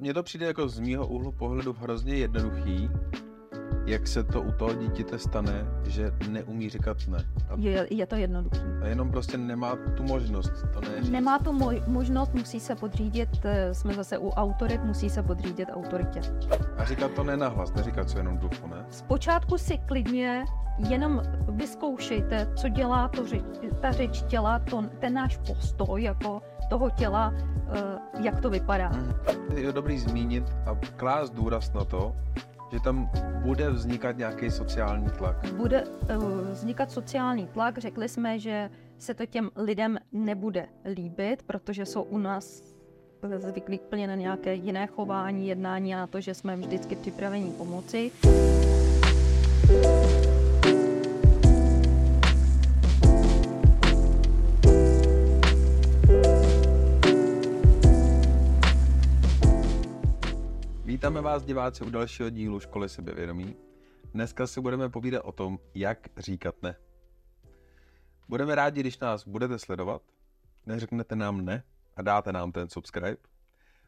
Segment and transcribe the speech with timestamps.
[0.00, 2.90] Mně to přijde jako z mýho úhlu pohledu hrozně jednoduchý,
[3.86, 7.18] jak se to u toho dítěte stane, že neumí říkat ne.
[7.50, 8.60] A, Je, je to jednoduchý.
[8.82, 11.10] a jenom prostě nemá tu možnost to ne.
[11.10, 15.68] Nemá tu moj- možnost, musí se podřídit, eh, jsme zase u autorit, musí se podřídit
[15.72, 16.20] autoritě.
[16.76, 18.86] A říkat to ne nahlas, neříkat co jenom duchu, ne?
[18.90, 20.44] Zpočátku si klidně
[20.88, 23.42] jenom vyzkoušejte, co dělá to řeč,
[23.80, 28.88] ta řeč těla, to, ten náš postoj jako toho těla, eh, jak to vypadá.
[28.88, 29.14] Mhm.
[29.56, 32.16] Je dobrý zmínit a klást důraz na to,
[32.72, 33.10] že tam
[33.42, 35.52] bude vznikat nějaký sociální tlak.
[35.52, 36.16] Bude eh,
[36.52, 42.18] vznikat sociální tlak, řekli jsme, že se to těm lidem nebude líbit, protože jsou u
[42.18, 42.62] nás
[43.36, 48.10] zvyklí úplně na nějaké jiné chování, jednání a na to, že jsme vždycky připraveni pomoci.
[60.98, 63.56] Vítáme vás diváci u dalšího dílu Školy sebevědomí.
[64.14, 66.76] Dneska si budeme povídat o tom, jak říkat ne.
[68.28, 70.02] Budeme rádi, když nás budete sledovat,
[70.66, 71.62] neřeknete nám ne
[71.96, 73.16] a dáte nám ten subscribe.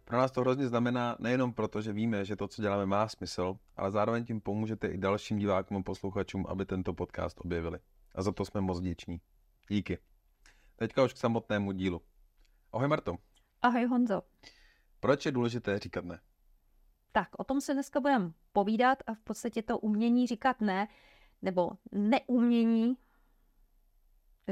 [0.05, 3.56] Pro nás to hrozně znamená nejenom proto, že víme, že to, co děláme, má smysl,
[3.77, 7.78] ale zároveň tím pomůžete i dalším divákům a posluchačům, aby tento podcast objevili.
[8.14, 9.20] A za to jsme moc vděční.
[9.69, 9.98] Díky.
[10.77, 12.03] Teďka už k samotnému dílu.
[12.72, 13.16] Ahoj Marto,
[13.62, 14.22] Ahoj Honzo.
[15.00, 16.20] proč je důležité říkat ne?
[17.12, 20.89] Tak, o tom se dneska budeme povídat a v podstatě to umění říkat ne,
[21.42, 22.97] nebo neumění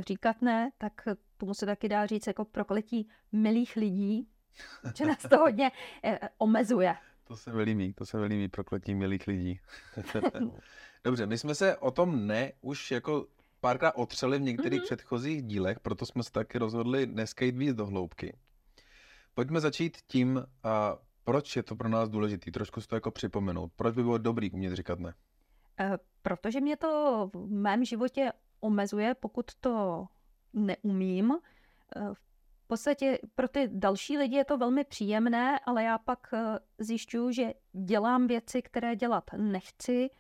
[0.07, 0.93] říkat ne, tak
[1.37, 4.29] tomu se taky dá říct jako prokletí milých lidí,
[4.95, 5.71] že nás to hodně
[6.05, 6.97] eh, omezuje.
[7.25, 9.61] To se mi líbí, to se mi líbí prokletí milých lidí.
[11.05, 13.27] Dobře, my jsme se o tom ne už jako
[13.61, 14.87] párkrát otřeli v některých Mhm.
[14.87, 18.37] předchozích dílech, proto jsme se taky rozhodli dneska jít víc do hloubky.
[19.35, 20.99] Pojďme začít tím, a
[21.29, 23.73] proč je to pro nás důležitý, trošku si to jako připomenout.
[23.77, 25.15] Proč by bylo dobrý umět říkat ne?
[25.81, 30.07] Eh, Protože mě to v mém životě omezuje, pokud to
[30.53, 31.33] neumím.
[31.97, 36.59] Eh, V podstatě pro ty další lidi je to velmi příjemné, ale já pak eh,
[36.79, 40.11] zjišťuju, že dělám věci, které dělat nechci.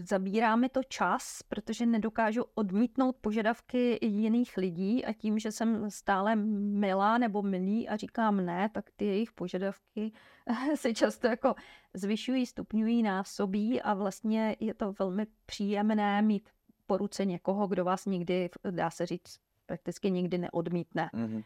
[0.00, 6.36] Zabírá mi to čas, protože nedokážu odmítnout požadavky jiných lidí a tím, že jsem stále
[6.36, 10.12] milá nebo milý a říkám ne, tak ty jejich požadavky
[10.74, 11.54] se často jako
[11.94, 16.48] zvyšují, stupňují, násobí a vlastně je to velmi příjemné mít
[16.86, 21.10] po ruce někoho, kdo vás nikdy, dá se říct, prakticky nikdy neodmítne.
[21.12, 21.42] Mhm.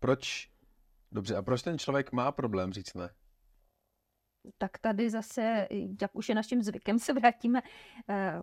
[0.00, 0.50] Proč?
[1.12, 3.10] Dobře, a proč ten člověk má problém říct ne?
[4.58, 5.68] Tak tady zase,
[6.00, 7.62] jak už je naším zvykem, se vrátíme
[8.08, 8.42] eh,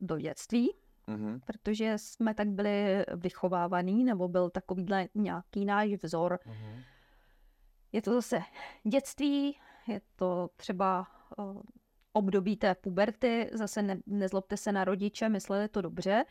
[0.00, 0.74] do dětství,
[1.06, 1.40] Mhm.
[1.46, 6.38] protože jsme tak byli vychovávaný, nebo byl takovýhle nějaký náš vzor.
[6.46, 6.80] Mhm.
[7.92, 8.42] Je to zase
[8.88, 11.06] dětství, je to třeba
[11.38, 11.42] eh,
[12.12, 16.24] období té puberty, zase ne, nezlobte se na rodiče, mysleli to dobře,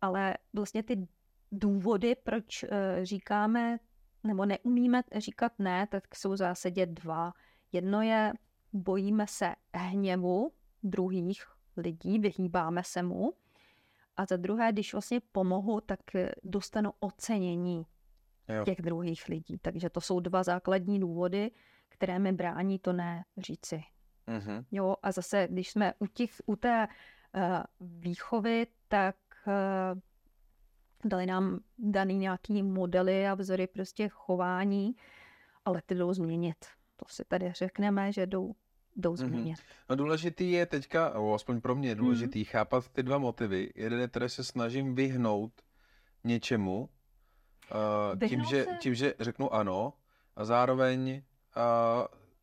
[0.00, 1.08] ale vlastně ty
[1.52, 2.68] důvody, proč eh,
[3.02, 3.78] říkáme
[4.24, 7.32] nebo neumíme říkat ne, tak jsou v zásadě dva.
[7.72, 8.32] Jedno je,
[8.74, 10.52] bojíme se hněvu
[10.82, 11.46] druhých
[11.76, 13.32] lidí, vyhýbáme se mu.
[14.16, 17.86] A za druhé, když vlastně pomohu, tak eh, dostanu ocenění
[18.48, 18.64] Jo.
[18.64, 19.58] těch druhých lidí.
[19.58, 21.50] Takže to jsou dva základní důvody,
[21.88, 23.82] které mi brání to ne říci.
[24.26, 24.64] Mhm.
[24.70, 26.88] Jo, a zase, když jsme u, těch, u té
[27.34, 27.42] uh,
[27.80, 30.00] výchovy, tak uh,
[31.04, 34.96] dali nám daný nějaký modely a vzory prostě chování,
[35.64, 36.56] ale ty jdou změnit.
[36.96, 38.54] To si tady řekneme, že jdou,
[38.96, 39.58] jdou změnit.
[39.90, 43.72] No důležitý je teďka, nebo aspoň pro mě je důležitý chápat ty dva motivy.
[43.74, 45.52] Jeden je, které se snažím vyhnout
[46.24, 48.70] něčemu, uh, tím, Vyhnout že, se?
[48.80, 49.92] tím, že řeknu ano
[50.36, 51.22] a zároveň
[51.56, 51.62] uh,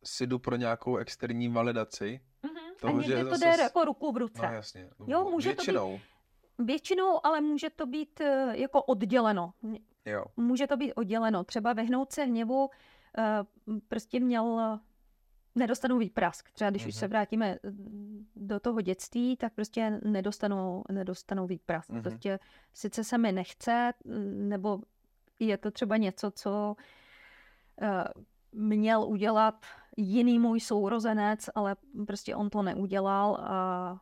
[0.04, 2.20] si jdu pro nějakou externí validaci.
[2.44, 2.48] A
[2.80, 4.42] Toho, někdy že to zase jde s- jako ruku v ruce.
[4.46, 4.90] No jasně.
[5.06, 6.00] Jo, může to být- Většinou.
[6.58, 9.52] Většinou ale může to být eh, jako odděleno.
[10.04, 10.24] Jo.
[10.36, 11.44] může to být odděleno.
[11.44, 12.70] Třeba vyhnout se hněvu
[13.66, 14.80] m, prostě měl
[15.56, 16.50] eh, nedostanu výprask.
[16.52, 17.10] Třeba když už se Mhm.
[17.10, 21.90] vrátíme mm, do toho dětství, tak prostě nedostanu, nedostanu výprask.
[21.90, 22.02] Mhm.
[22.02, 22.38] Prostě
[22.74, 24.78] sice se mi nechce, mm, nebo
[25.38, 26.76] je to třeba něco, co
[27.82, 28.04] eh,
[28.52, 29.64] měl udělat
[29.96, 31.76] jiný můj sourozenec, ale
[32.06, 34.00] prostě on to neudělal a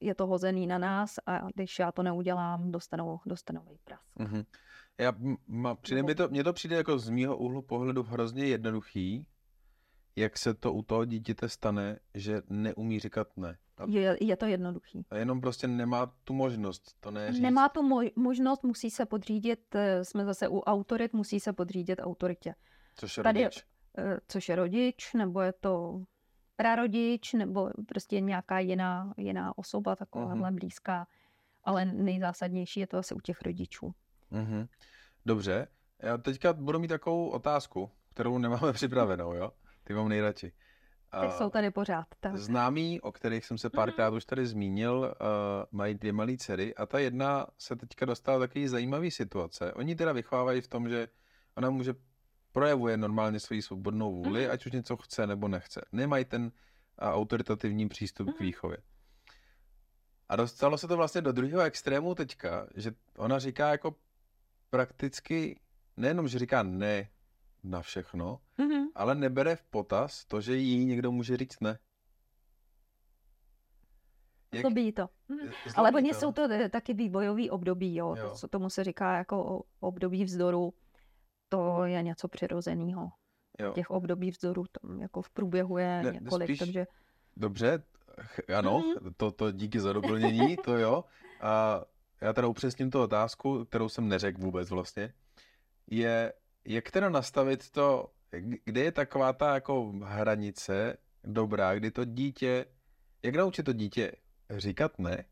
[0.00, 4.18] je to hozený na nás a když já to neudělám, dostanu, dostanu výprask.
[4.18, 4.42] Mhm.
[4.98, 8.44] Já, m- ma, přijde mi to, mně to přijde jako z mýho úhlu pohledu hrozně
[8.46, 9.26] jednoduchý,
[10.20, 13.58] jak se to u toho dítěte stane, že neumí říkat ne.
[13.78, 15.06] A, Je, je to jednoduchý.
[15.10, 17.42] a jenom prostě nemá tu možnost to ne říct.
[17.42, 21.98] Nemá tu moj- možnost, musí se podřídit, eh, jsme zase u autorit, musí se podřídit
[22.02, 22.54] autoritě.
[22.96, 23.64] Což je Tady- rodič.
[23.98, 26.02] eh, což je rodič, nebo je to
[26.56, 31.06] prarodič, nebo prostě nějaká jiná, jiná osoba takováhle blízká.
[31.64, 33.94] Ale nejzásadnější je to asi u těch rodičů.
[34.30, 34.66] Mhm.
[35.26, 35.66] Dobře,
[36.02, 39.52] já teďka budu mít takovou otázku, kterou nemáme připravenou, jo?
[39.84, 40.50] Ty mám nejradši.
[40.50, 42.06] Ty A jsou tady pořád.
[42.20, 42.36] Tak.
[42.36, 45.06] Známí, o kterých jsem se párkrát už tady zmínil, uh,
[45.70, 49.72] mají dvě malé dcery a ta jedna se teďka dostala do takové zajímavé situace.
[49.72, 51.08] Oni teda vychovávají v tom, že
[51.56, 51.94] ona může
[52.52, 54.50] projevuje normálně svoji svobodnou vůli, Mhm.
[54.52, 55.80] ať už něco chce nebo nechce.
[55.92, 56.50] Nemají ten uh,
[57.08, 58.46] autoritativní přístup k Mhm.
[58.46, 58.78] výchově.
[60.28, 63.94] A dostalo se to vlastně do druhého extrému teďka, že ona říká jako
[64.70, 65.60] prakticky,
[65.96, 67.08] nejenom, že říká ne
[67.64, 68.86] na všechno, Mhm.
[68.94, 71.78] ale nebere v potaz to, že jí někdo může říct ne.
[74.52, 75.08] Jak- Zlobí to.
[75.28, 75.38] Mhm.
[75.40, 76.18] zlobí Ale oni to.
[76.20, 78.14] jsou to taky vývojový období, jo.
[78.18, 78.28] Jo.
[78.28, 80.74] To, co tomu se říká jako období vzdoru.
[81.48, 83.10] To je něco přirozeného.
[83.60, 83.72] Jo.
[83.72, 86.86] Těch období vzdoru tam jako v průběhu je Ne, několik, spíš- takže
[87.36, 87.82] Dobře,
[88.58, 89.14] ano, Mhm.
[89.16, 91.04] to, to díky za doplnění, to jo.
[91.40, 91.80] A
[92.20, 95.12] já teda upřesním tu otázku, kterou jsem neřekl vůbec vlastně.
[95.86, 96.32] Je,
[96.64, 98.12] jak teda nastavit to,
[98.64, 102.66] kde je taková ta jako hranice dobrá, kdy to dítě,
[103.22, 104.12] jak naučit to dítě
[104.50, 105.24] říkat ne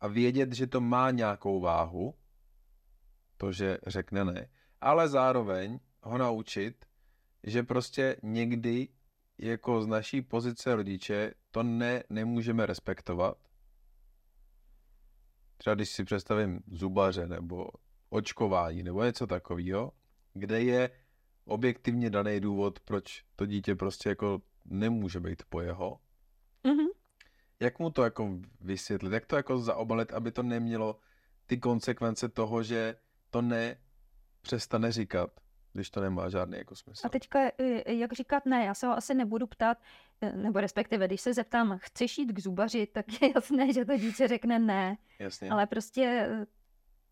[0.00, 2.14] a vědět, že to má nějakou váhu,
[3.36, 4.48] to, že řekne ne,
[4.80, 6.84] ale zároveň ho naučit,
[7.42, 8.88] že prostě někdy
[9.38, 13.38] jako z naší pozice rodiče to ne, nemůžeme respektovat.
[15.56, 17.68] Třeba když si představím zubaře nebo
[18.10, 19.92] očkování nebo něco takového,
[20.34, 20.90] kde je
[21.44, 26.00] objektivně daný důvod, proč to dítě prostě jako nemůže být po jeho.
[26.64, 26.86] Mhm.
[27.60, 30.98] Jak mu to jako vysvětlit, jak to jako zaobalit, aby to nemělo
[31.46, 32.96] ty konsekvence toho, že
[33.30, 33.76] to ne
[34.40, 35.30] přestane říkat,
[35.72, 37.06] když to nemá žádný jako smysl.
[37.06, 39.78] A teďka, eh, jak říkat ne, já se ho asi nebudu ptát,
[40.20, 43.96] eh, nebo respektive, když se zeptám, chceš jít k zubaři, tak je jasné, že to
[43.96, 44.96] dítě řekne ne.
[45.18, 45.50] Jasně.
[45.50, 46.46] Ale prostě eh,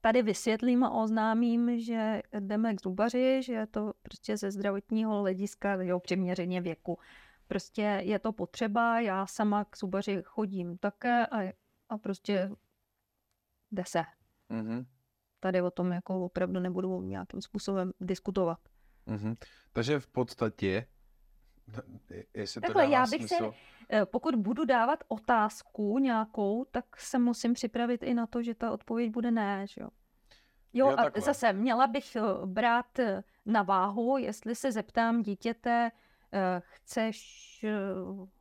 [0.03, 5.75] tady vysvětlím a oznámím, že jdeme k zubaři, že je to prostě ze zdravotního hlediska,
[5.75, 6.99] jo, přiměřeně věku.
[7.47, 11.53] Prostě je to potřeba, já sama k zubaři chodím také a,
[11.89, 12.51] a prostě
[13.71, 14.03] jde se.
[14.49, 14.87] Mhm.
[15.41, 18.59] Tady o tom jako opravdu nebudu nějakým způsobem diskutovat.
[19.07, 19.35] Mhm.
[19.73, 20.87] Takže v podstatě,
[22.35, 23.53] jestli to Takhle, já bych se- smysl,
[23.95, 28.71] Eh, Pokud budu dávat otázku nějakou, tak se musím připravit i na to, že ta
[28.73, 29.89] odpověď bude ne, že jo.
[30.73, 31.23] Jo, Jo, a takhle.
[31.23, 35.91] zase měla bych eh, brát eh, na váhu, jestli se zeptám dítěte,
[36.61, 37.65] chceš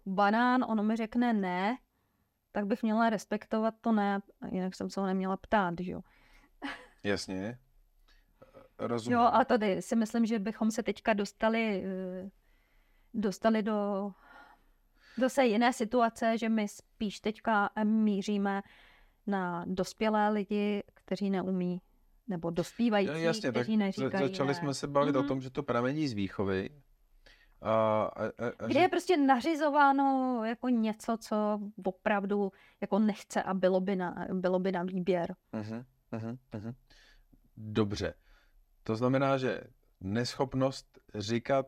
[0.06, 1.78] banán, ono mi řekne ne,
[2.52, 4.20] tak bych měla respektovat to ne,
[4.52, 6.02] jinak jsem se ho neměla ptát, že jo.
[7.04, 7.60] jasně,
[8.80, 9.18] rozumím.
[9.20, 11.84] Jo, a tady si myslím, že bychom se teďka dostali,
[13.14, 14.12] dostali do,
[15.18, 18.62] do se jiné situace, že my spíš teďka míříme
[19.28, 21.82] na dospělé lidi, kteří neumí,
[22.28, 24.54] nebo dospívající, Jo, jasně, tak kteří za- neříkají začali ne.
[24.54, 25.28] jsme se bavit o Mhm.
[25.28, 26.70] tom, že to pramení z výchovy.
[27.62, 27.72] A,
[28.04, 33.80] a, a, Kde že, je prostě nařizováno jako něco, co opravdu jako nechce a bylo
[33.82, 35.36] by na, bylo by na výběr.
[35.54, 35.84] Mhm,
[36.54, 36.74] mhm.
[37.58, 38.14] Dobře.
[38.84, 39.62] To znamená, že
[40.02, 41.66] neschopnost říkat,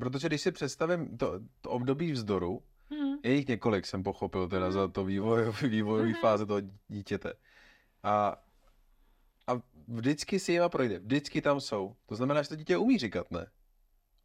[0.00, 3.16] protože když si představím to, to období vzdoru, Hmm.
[3.24, 4.72] je jich několik, jsem pochopil teda Mhm.
[4.72, 6.20] za to vývojový, vývojový Mhm.
[6.20, 7.32] fáze toho dítěte.
[8.02, 8.36] A,
[9.46, 9.52] a
[9.88, 11.96] vždycky si jima projde, vždycky tam jsou.
[12.06, 13.46] To znamená, že to dítě umí říkat ne.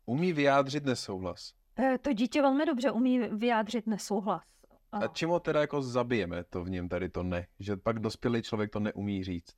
[0.06, 1.54] Umí vyjádřit nesouhlas.
[1.80, 4.44] Eh, To dítě velmi dobře umí vyjádřit nesouhlas.
[4.92, 7.48] A A čím ho teda jako zabijeme to v něm tady to ne?
[7.60, 9.54] Že pak dospělý člověk to neumí říct.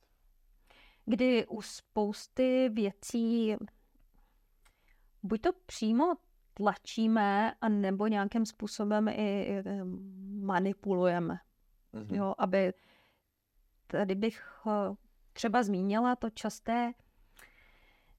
[1.06, 3.56] kdy u spousty věcí
[5.22, 6.14] buď to přímo
[6.54, 9.84] tlačíme, a nebo nějakým způsobem i eh,
[10.40, 11.38] manipulujeme.
[11.92, 12.14] Mhm.
[12.14, 12.72] Jo, aby
[13.86, 14.94] tady bych eh,
[15.32, 16.92] třeba zmínila to časté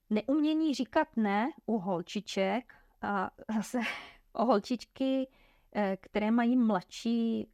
[0.09, 3.79] neumění říkat ne u holčiček a zase
[4.33, 5.27] o holčičky,
[5.75, 7.51] eh, které mají mladší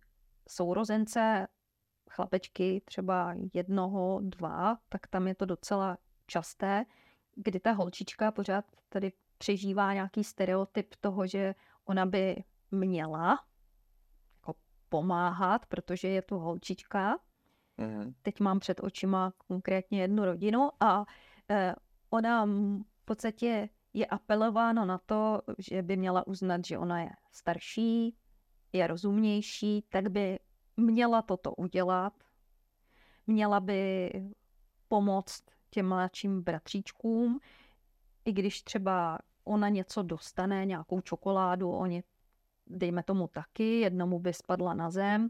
[0.49, 1.47] sourozence,
[2.11, 6.85] chlapečky třeba jednoho, dva, tak tam je to docela časté,
[7.35, 13.39] kdy ta holčička pořád tady přežívá nějaký stereotyp toho, že ona by měla
[14.36, 14.53] jako
[14.89, 17.20] pomáhat, protože je to holčička.
[17.77, 18.13] Mhm.
[18.22, 21.06] Teď mám před očima konkrétně jednu rodinu a
[21.50, 21.75] eh,
[22.10, 28.17] ona v podstatě je apelováno na to, že by měla uznat, že ona je starší,
[28.74, 30.39] je rozumnější, tak by
[30.77, 32.13] měla toto udělat.
[33.27, 34.12] Měla by
[34.88, 37.39] pomoct těm mladším bratříčkům.
[38.25, 42.03] i když třeba ona něco dostane, nějakou čokoládu, oni,
[42.67, 45.29] dejme tomu taky, jednomu by spadla na zem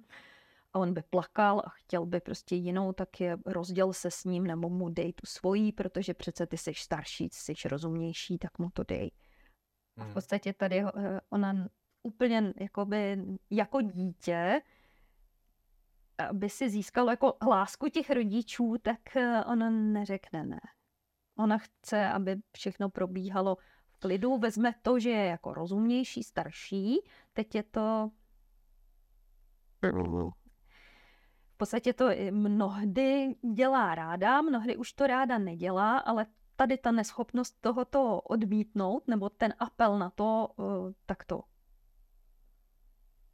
[0.74, 4.47] a on by plakal a chtěl by prostě jinou, tak je rozděl se s ním
[4.47, 8.83] nebo mu dej tu svojí, protože přece ty jsi starší, jsi rozumnější, tak mu to
[8.83, 9.12] dej.
[9.97, 10.13] A v Hmm.
[10.13, 11.67] podstatě tady eh, ona
[12.03, 13.17] úplně jakoby
[13.50, 14.62] jako dítě,
[16.29, 20.59] aby si získalo jako lásku těch rodičů, tak eh, ona neřekne ne.
[21.38, 23.57] Ona chce, aby všechno probíhalo
[23.98, 27.00] v klidu, vezme to, že je jako rozumnější, starší,
[27.34, 28.12] teď je to
[31.51, 36.25] v podstatě to mnohdy dělá ráda, mnohdy už to ráda nedělá, ale
[36.56, 41.44] tady ta neschopnost tohoto odmítnout, nebo ten apel na to, eh, tak to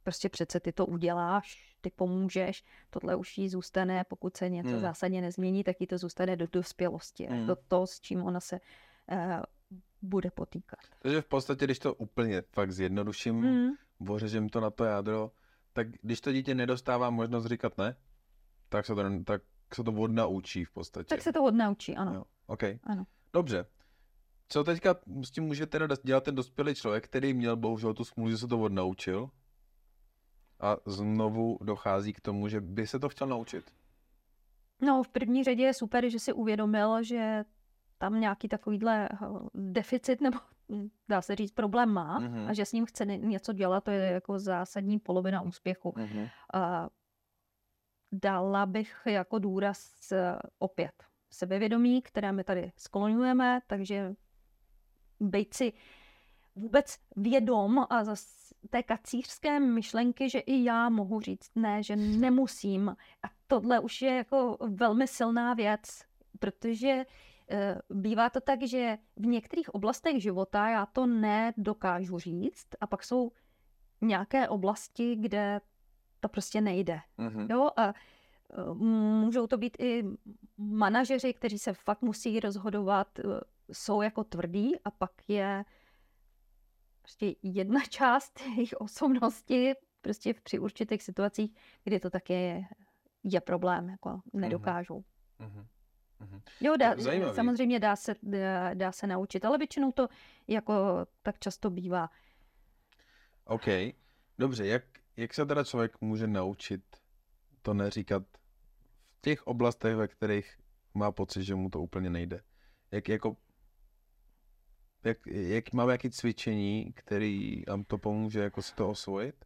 [0.02, 4.80] prostě přece ty to uděláš, ty pomůžeš, tohle už jí zůstane, pokud se něco Hmm.
[4.80, 7.26] zásadně nezmění, tak jí to zůstane do dospělosti.
[7.26, 7.46] Hmm.
[7.46, 8.60] To, to, s čím ona se
[9.10, 9.40] eh,
[10.04, 10.80] bude potýkat.
[10.98, 13.70] Takže v podstatě, když to úplně fakt zjednoduším, Hmm.
[14.08, 15.30] ořežím to na to jádro,
[15.72, 17.96] tak když to dítě nedostává možnost říkat ne,
[18.68, 19.42] tak se to, tak
[19.74, 21.08] se to odnaučí v podstatě.
[21.08, 22.14] Tak se to odnaučí, ano.
[22.14, 22.62] Jo, OK.
[22.84, 23.04] Ano.
[23.32, 23.66] Dobře.
[24.48, 28.30] Co teďka s tím může teda dělat ten dospělý člověk, který měl bohužel tu smůlu,
[28.30, 29.30] že se to odnaučil
[30.60, 33.72] a znovu dochází k tomu, že by se to chtěl naučit?
[34.80, 37.44] No, v první řadě je super, že si uvědomil, že
[37.98, 39.16] tam nějaký takovýhle eh,
[39.54, 40.38] deficit nebo
[40.72, 42.48] hm, dá se říct problém má Mhm.
[42.48, 45.94] a že s ním chce ně- něco dělat, to je jako zásadní polovina úspěchu.
[45.96, 46.26] Mhm.
[46.54, 46.88] A
[48.12, 50.92] dala bych jako důraz eh, opět
[51.30, 54.14] sebevědomí, které my tady skloňujeme, takže
[55.20, 55.72] být si
[56.56, 62.88] vůbec vědom a zas té kacířské myšlenky, že i já mohu říct ne, že nemusím.
[63.22, 65.80] A tohle už je jako velmi silná věc,
[66.38, 67.04] protože
[67.90, 73.32] bývá to tak, že v některých oblastech života já to nedokážu říct a pak jsou
[74.00, 75.60] nějaké oblasti, kde
[76.20, 77.00] to prostě nejde.
[77.18, 77.46] Mhm.
[77.50, 77.94] Jo, a eh,
[78.74, 80.04] můžou to být i
[80.56, 83.22] manažeři, kteří se fakt musí rozhodovat, eh,
[83.72, 85.64] jsou jako tvrdí a pak je
[87.02, 92.62] prostě jedna část jejich osobnosti prostě v- při určitých situacích, kdy to také je,
[93.24, 95.04] je problém, jako nedokážou.
[95.38, 95.50] Mhm.
[95.50, 95.66] Mhm.
[96.60, 97.34] Jo, dá, Zajímavý.
[97.34, 100.08] samozřejmě dá se, dá, dá se naučit, ale většinou to
[100.48, 100.74] jako
[101.22, 102.10] tak často bývá.
[103.44, 103.66] OK.
[104.38, 104.84] Dobře, jak,
[105.16, 106.82] jak se teda člověk může naučit
[107.62, 108.22] to neříkat
[109.18, 110.56] v těch oblastech, ve kterých
[110.94, 112.40] má pocit, že mu to úplně nejde?
[112.90, 113.36] Jak jako
[115.04, 119.44] jak, jak máme jaký cvičení, který nám to pomůže jako si to osvojit?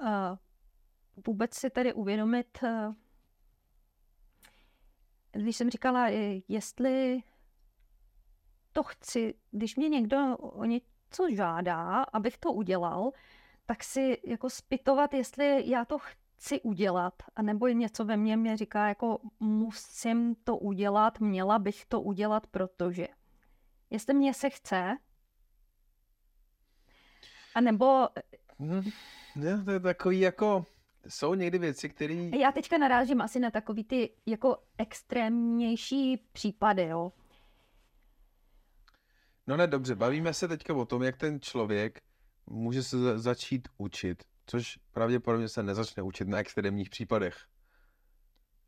[0.00, 0.36] Uh,
[1.26, 2.94] vůbec si tady uvědomit, uh,
[5.42, 6.08] když jsem říkala,
[6.48, 7.22] jestli
[8.72, 13.10] to chci, když mě někdo o něco žádá, abych to udělal,
[13.66, 18.88] tak si jako spytovat, jestli já to chci udělat, anebo něco ve mně mě říká,
[18.88, 23.08] jako musím to udělat, měla bych to udělat, protože.
[23.90, 24.96] Jestli mě se chce,
[27.54, 28.08] anebo
[28.58, 28.90] Hm,
[29.36, 30.66] ne, to je takový jako,
[31.08, 32.14] jsou někdy věci, které...
[32.14, 37.12] Já teďka narážím asi na takový ty jako extrémnější případy, jo.
[39.46, 42.00] No ne, dobře, bavíme se teďka o tom, jak ten člověk
[42.46, 47.36] může se za- začít učit, což pravděpodobně se nezačne učit na extrémních případech.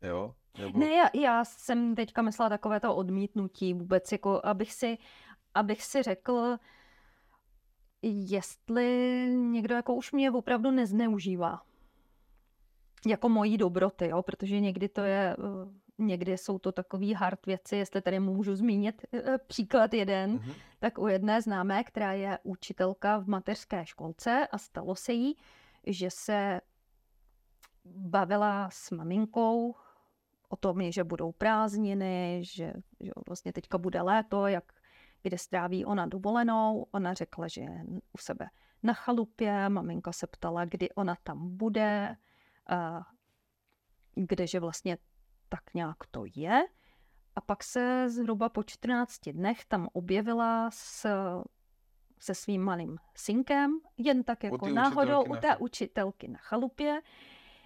[0.01, 0.35] Jo?
[0.57, 0.79] Nebo...
[0.79, 4.97] Ne, já, já jsem teďka myslela takové to odmítnutí vůbec, jako abych si,
[5.53, 6.57] abych si řekl,
[8.01, 8.85] jestli
[9.35, 11.61] někdo jako už mě opravdu nezneužívá.
[13.07, 17.75] Jako mojí dobroty, jo, protože někdy to je, eh, někdy jsou to takový hard věci,
[17.75, 20.51] jestli tady můžu zmínit eh, příklad jeden, Mhm.
[20.79, 25.37] tak u jedné známé, která je učitelka v mateřské školce a stalo se jí,
[25.87, 26.61] že se
[27.85, 29.75] bavila s maminkou
[30.49, 34.73] o tom, že budou prázdniny, že, že vlastně teďka bude léto, jak,
[35.23, 36.85] kde stráví ona dovolenou.
[36.91, 37.83] Ona řekla, že je
[38.13, 38.47] u sebe
[38.83, 42.15] na chalupě, maminka se ptala, kdy ona tam bude,
[44.15, 44.97] kdeže vlastně
[45.49, 46.65] tak nějak to je.
[47.35, 51.07] A pak se zhruba po 14 dnech tam objevila s,
[52.19, 57.01] se svým malým synkem, jen tak jako té náhodou u té chalu- učitelky na chalupě,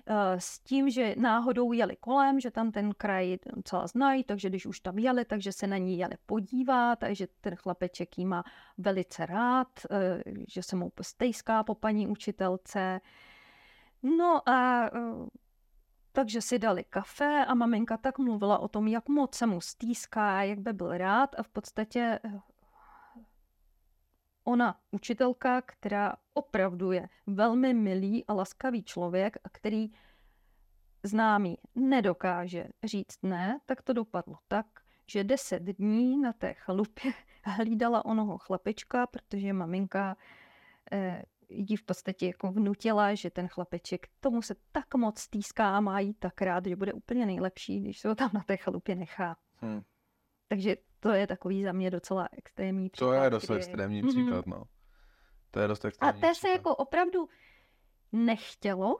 [0.05, 4.65] eh, s tím, že náhodou jeli kolem, že tam ten kraj docela znají, takže když
[4.65, 8.43] už tam jeli, takže se na ní jeli podívat, takže ten chlapeček jí má
[8.77, 13.01] velice rád, eh, že se mu stejská po paní učitelce.
[14.03, 15.27] No a eh,
[16.11, 20.43] takže si dali kafe a maminka tak mluvila o tom, jak moc se mu stýská,
[20.43, 22.39] jak by byl rád a v podstatě eh,
[24.43, 29.91] ona učitelka, která opravdu je velmi milý a laskavý člověk, a který
[31.03, 34.65] známý nedokáže říct ne, tak to dopadlo tak,
[35.07, 37.11] že deset dní na té chalupě
[37.43, 40.17] hlídala onoho chlapečka, protože maminka
[40.91, 45.79] eh, jí v podstatě jako vnutila, že ten chlapeček tomu se tak moc stýská a
[45.79, 48.95] má jí tak rád, že bude úplně nejlepší, když se ho tam na té chalupě
[48.95, 49.37] nechá.
[49.55, 49.81] Hmm.
[50.47, 53.17] Takže to je takový za mě docela extrémní příklad.
[53.17, 53.55] To je dost kdy...
[53.55, 54.07] extrémní mm-hmm.
[54.07, 54.63] příklad, no.
[55.51, 57.29] To je dost extrémní A té se jako opravdu
[58.11, 58.97] nechtělo,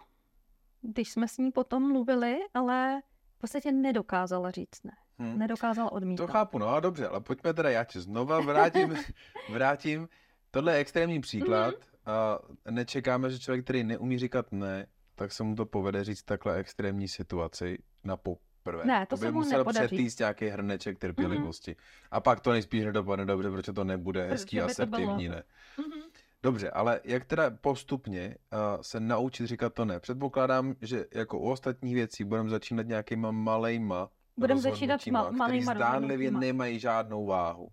[0.82, 3.02] když jsme s ní potom mluvili, ale
[3.36, 4.92] v podstatě nedokázala říct ne.
[5.18, 5.40] Hmm.
[5.40, 6.28] Nedokázala odmítnout.
[6.28, 8.96] To chápu, no a dobře, ale pojďme teda, já tě znova vrátím,
[9.50, 10.10] vrátím.
[10.52, 11.91] Tohle je extrémní příklad mm-hmm.
[12.06, 12.40] A
[12.70, 17.08] nečekáme, že člověk, který neumí říkat ne, tak se mu to povede říct takhle extrémní
[17.08, 18.86] situaci na poprvé.
[18.86, 19.88] Ne, to, to by se mu musel nepodaří.
[19.88, 21.72] přetýst nějaký hrneček trpělivosti.
[21.72, 22.08] Mm-hmm.
[22.12, 25.44] A pak to nejspíš nedopadne dobře, protože to nebude hezký, asertivní, ne.
[25.78, 26.02] Mm-hmm.
[26.44, 30.00] Dobře, ale jak teda postupně uh, se naučit říkat to ne?
[30.00, 36.32] Předpokládám, že jako u ostatních věcí budeme začínat nějakýma malejma Budeme začínat ma- malýma zdánlivě
[36.32, 37.68] nemají žádnou váhu.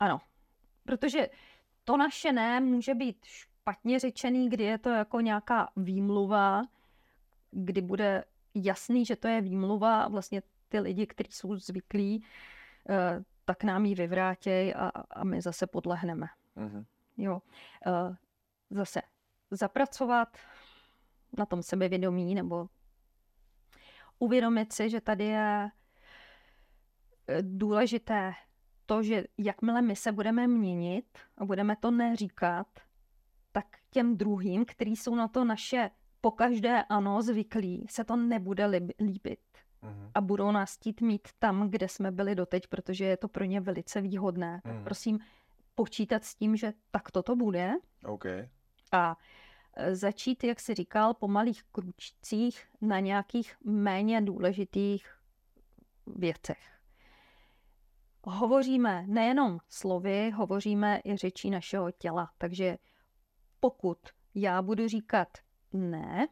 [0.00, 0.18] Ano,
[0.84, 1.28] protože
[1.84, 6.62] to naše ne může být špatně řečený, kdy je to jako nějaká výmluva,
[7.50, 12.24] kdy bude jasný, že to je výmluva a vlastně ty lidi, kteří jsou zvyklí,
[12.88, 16.26] uh, tak nám ji vyvrátějí a, a my zase podlehneme.
[16.56, 16.84] Uh-huh.
[17.16, 17.42] Jo.
[17.86, 18.16] Uh,
[18.70, 19.02] zase
[19.50, 20.38] zapracovat
[21.38, 22.68] na tom sebevědomí nebo
[24.18, 25.70] uvědomit si, že tady je
[27.28, 28.32] eh, důležité
[28.90, 32.66] to, že jakmile my se budeme měnit a budeme to neříkat,
[33.52, 38.66] tak těm druhým, kteří jsou na to naše pokaždé ano zvyklí, se to nebude
[39.00, 39.40] líbit.
[39.82, 40.10] Uh-huh.
[40.14, 43.60] A budou nás chtít mít tam, kde jsme byli doteď, protože je to pro ně
[43.60, 44.56] velice výhodné.
[44.56, 44.62] Uh-huh.
[44.62, 44.84] Tak mhm.
[44.84, 45.18] prosím,
[45.74, 47.72] počítat s tím, že tak to bude.
[48.04, 48.48] Okay.
[48.92, 49.16] A
[49.76, 55.14] e, začít, jak si říkal, po malých kručcích na nějakých méně důležitých
[56.06, 56.79] věcech.
[58.24, 62.30] Hovoříme nejenom slovy, hovoříme i řečí našeho těla.
[62.38, 62.78] Takže
[63.60, 63.98] pokud
[64.34, 65.28] já budu říkat
[65.72, 66.28] ne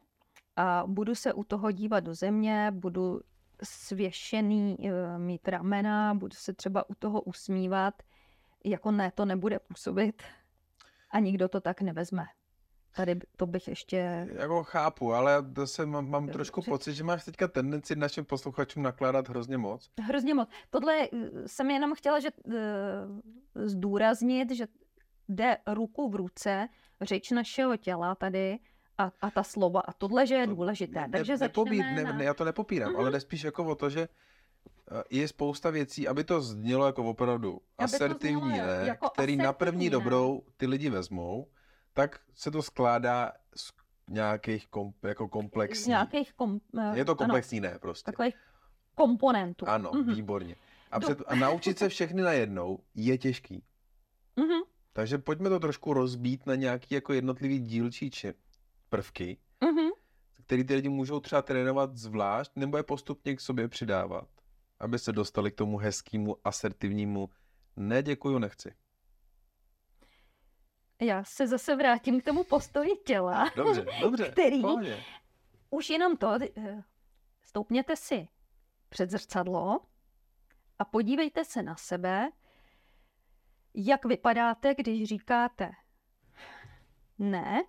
[0.55, 3.21] a budu se u toho dívat do země, budu
[3.63, 7.93] svěšený e, mít ramena, budu se třeba u toho usmívat,
[8.65, 10.23] jako ne, to nebude působit
[11.11, 12.25] a nikdo to tak nevezme.
[12.99, 14.27] Tady to bych ještě...
[14.33, 19.29] Jako chápu, ale zase mám, mám trošku pocit, že máš teďka tendenci našim posluchačům nakládat
[19.29, 19.89] hrozně moc.
[20.01, 20.49] Hrozně moc.
[20.69, 21.07] Tohle eh,
[21.45, 22.53] jsem jenom chtěla že, uh,
[23.55, 24.67] zdůraznit, že
[25.29, 26.67] jde ruku v ruce
[27.01, 28.59] řeč našeho těla tady
[28.97, 29.79] a, a ta slova.
[29.79, 31.01] A tohle, že je to důležité.
[31.01, 32.99] Ne, Takže nepopí, ne, ne, já to nepopírám, mm-hmm.
[32.99, 34.07] ale jde spíš jako o to, že
[34.91, 39.33] Eh, je spousta věcí, aby to znělo jako opravdu aby asertivní, znělo, ne, jako který
[39.33, 39.91] asertivní, na první ne.
[39.91, 41.47] dobrou ty lidi vezmou,
[41.93, 43.71] tak se to skládá z
[44.09, 45.83] nějakých kom, jako komplexní.
[45.83, 48.11] Z nějakých kom, uh, je to komplexní ano, ne prostě.
[48.11, 48.35] Takových
[48.95, 49.67] komponentů.
[49.67, 50.15] Ano, mm-hmm.
[50.15, 50.55] výborně.
[50.91, 53.63] A, před, a naučit se všechny najednou je těžký.
[54.37, 54.61] Mm-hmm.
[54.93, 58.33] Takže pojďme to trošku rozbít na nějaký jako jednotlivý dílčí či
[58.89, 59.89] prvky, mm-hmm.
[60.43, 64.27] který ty lidi můžou třeba trénovat zvlášť, nebo je postupně k sobě přidávat
[64.79, 67.29] aby se dostali k tomu hezkému, asertivnímu
[67.75, 68.73] ne, děkuju, nechci.
[71.01, 73.51] Já se zase vrátím k tomu postoji těla.
[73.55, 74.29] Dobře, dobře.
[74.31, 75.03] Který pohodě.
[75.69, 76.83] už jenom to, eh,
[77.41, 78.27] stoupněte si
[78.89, 79.79] před zrcadlo
[80.79, 82.29] a podívejte se na sebe,
[83.73, 85.71] jak vypadáte, když říkáte
[87.19, 87.63] ne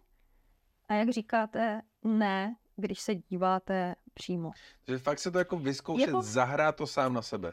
[0.88, 4.50] a jak říkáte ne, když se díváte přímo.
[4.84, 6.22] Takže fakt se to jako vyzkoušet, jako...
[6.22, 7.52] zahrát to sám na sebe.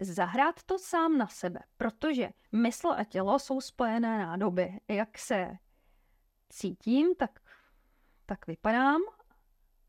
[0.00, 4.80] Zahrát to sám na sebe, protože mysl a tělo jsou spojené nádoby.
[4.88, 5.56] Jak se
[6.48, 7.40] cítím, tak,
[8.26, 9.00] tak vypadám,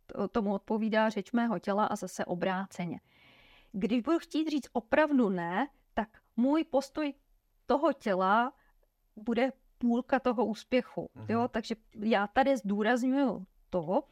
[0.06, 3.00] to, tomu odpovídá řeč mého těla a zase obráceně.
[3.72, 7.14] Když budu chtít říct opravdu ne, tak můj postoj
[7.66, 8.54] toho těla
[9.16, 11.10] bude půlka toho úspěchu.
[11.16, 11.26] Mm-hmm.
[11.30, 11.48] Jo?
[11.48, 14.04] Takže já tady zdůraznuju to,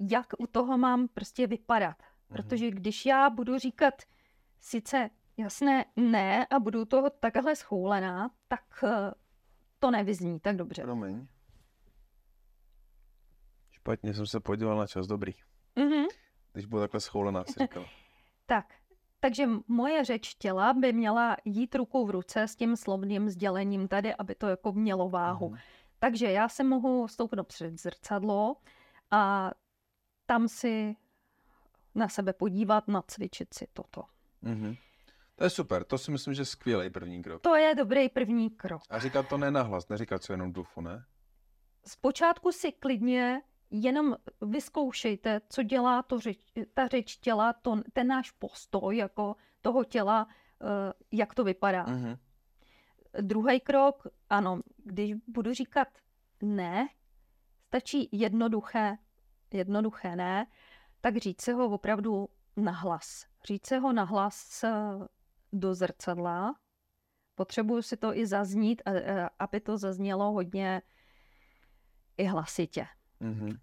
[0.00, 1.96] jak u toho mám prostě vypadat.
[2.02, 2.36] Mhm.
[2.36, 3.94] Protože když já budu říkat
[4.60, 9.12] sice jasné ne a budu toho takhle schoulená, tak eh,
[9.78, 10.82] to nevyzní tak dobře.
[10.82, 11.26] Promiň.
[13.70, 15.32] Špatně jsem se podíval na čas, dobrý.
[15.76, 16.06] Mm-hmm.
[16.52, 17.86] Když budu takhle schoulená, si říkala.
[18.46, 18.74] tak,
[19.20, 24.14] takže moje řeč těla by měla jít rukou v ruce s tím slovným sdělením tady,
[24.14, 25.48] aby to jako mělo váhu.
[25.48, 25.56] Mm.
[25.98, 28.56] Takže já se mohu stoupnout před zrcadlo
[29.10, 29.50] a
[30.26, 30.96] tam si
[31.94, 34.02] na sebe podívat, nacvičit si toto.
[34.44, 34.76] Mm-hmm.
[35.36, 37.42] To je super, to si myslím, že je skvělý první krok.
[37.42, 38.82] To je dobrý první krok.
[38.90, 41.04] A říkat to ne nahlas, neříkat co jenom dufu, ne?
[41.86, 46.38] Zpočátku si klidně jenom vyzkoušejte, co dělá to řeč,
[46.74, 50.28] ta řeč těla, to, ten náš postoj jako toho těla,
[50.62, 51.82] eh, jak to vypadá.
[51.82, 52.16] Mhm.
[53.20, 55.88] Druhý krok, ano, když budu říkat
[56.42, 56.88] ne,
[57.66, 58.98] stačí jednoduché,
[59.52, 60.46] jednoduché ne,
[61.00, 63.26] tak říct se ho opravdu nahlas.
[63.44, 64.64] Říct se ho nahlas
[65.52, 66.54] do zrcadla.
[67.34, 68.82] Potřebuju si to i zaznít,
[69.38, 70.82] aby to zaznělo hodně
[72.16, 72.86] i hlasitě.
[73.20, 73.58] Mhm.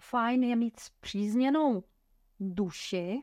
[0.00, 1.84] Fajn je mít zpřízněnou
[2.40, 3.22] duši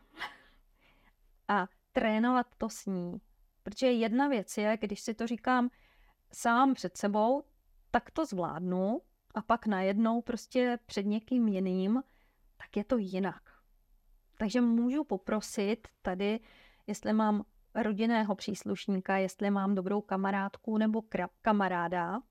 [1.48, 3.22] a trénovat to s ní.
[3.64, 5.70] Protože jedna věc je, když si to říkám
[6.34, 7.44] sám před sebou,
[7.92, 9.02] tak to zvládnu
[9.36, 12.04] a pak najednou prostě před někým jiným,
[12.58, 13.51] tak je to jinak.
[14.42, 16.40] Takže můžu poprosit tady,
[16.88, 21.04] jestli mám rodinného příslušníka, jestli mám dobrou kamarádku nebo
[21.42, 22.22] kamaráda,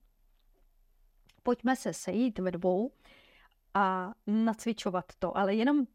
[1.42, 2.92] pojďme se sejít ve dvou
[3.74, 5.86] a nacvičovat to, ale jenom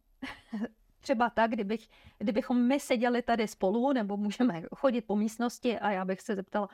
[0.99, 6.05] třeba tak, kdybych, kdybychom my seděli tady spolu, nebo můžeme chodit po místnosti a já
[6.05, 6.69] bych se zeptala,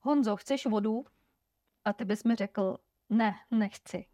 [0.00, 1.04] Honzo, chceš vodu?
[1.84, 2.76] A ty bys mi řekl,
[3.10, 4.06] ne, nechci.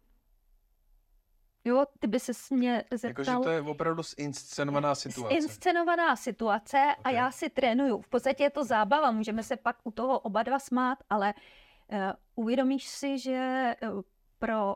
[1.65, 5.35] Jo, ty by se mě Jakože zeptal, to je opravdu zinscenovaná situace.
[5.35, 7.15] inscenovaná situace a Ok.
[7.15, 8.01] já si trénuju.
[8.01, 11.97] V podstatě je to zábava, můžeme se pak u toho oba dva smát, ale uh,
[12.35, 14.01] uvědomíš si, že uh,
[14.39, 14.75] pro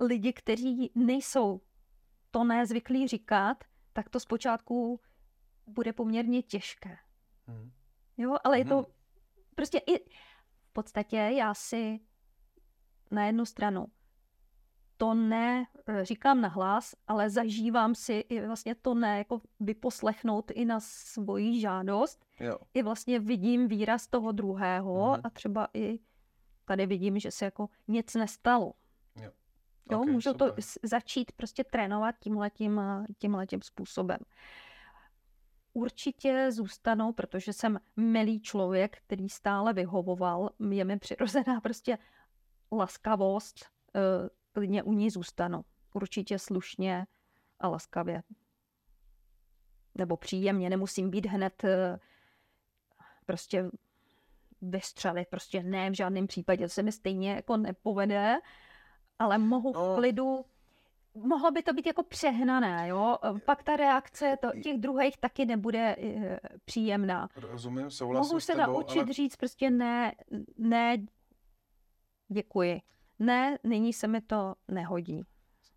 [0.00, 1.60] lidi, kteří nejsou
[2.30, 5.00] to nezvyklí říkat, tak to zpočátku
[5.66, 6.98] bude poměrně těžké.
[7.46, 7.72] Mhm.
[8.16, 8.84] Jo, ale je to Mhm.
[9.54, 9.98] prostě i
[10.64, 12.00] v podstatě já si
[13.10, 13.86] na jednu stranu
[15.04, 20.50] to ne eh, říkám na hlas, ale zažívám si i vlastně to ne jako vyposlechnout
[20.50, 22.24] i na svoji žádost.
[22.40, 22.58] Jo.
[22.74, 25.20] I vlastně vidím výraz toho druhého Mhm.
[25.24, 25.98] a třeba i
[26.64, 28.72] tady vidím, že se jako nic nestalo.
[29.22, 29.30] Jo.
[29.90, 30.62] Jo, Ok, můžu to super.
[30.64, 32.80] s- začít prostě trénovat tímhletím,
[33.18, 34.18] tímhletím způsobem.
[35.72, 41.98] Určitě zůstanou, protože jsem milý člověk, který stále vyhovoval, je mi přirozená prostě
[42.72, 43.54] laskavost,
[43.96, 44.00] eh,
[44.54, 45.64] klidně u ní zůstanu.
[45.94, 47.06] Určitě slušně
[47.60, 48.22] a laskavě.
[49.94, 51.98] Nebo příjemně, nemusím být hned eh,
[53.26, 53.70] prostě
[54.62, 58.38] vystřelit, prostě ne, v žádném případě, to se mi stejně jako nepovede,
[59.18, 59.96] ale mohu v No.
[59.96, 60.44] klidu,
[61.14, 65.96] mohlo by to být jako přehnané, jo, pak ta reakce to, těch druhých taky nebude
[65.98, 67.28] eh, příjemná.
[67.36, 70.12] Rozumím, souhlasím Mohu s se tebou, naučit ale říct prostě ne,
[70.58, 70.96] ne,
[72.28, 72.80] děkuji.
[73.18, 75.22] Ne, nyní se mi to nehodí.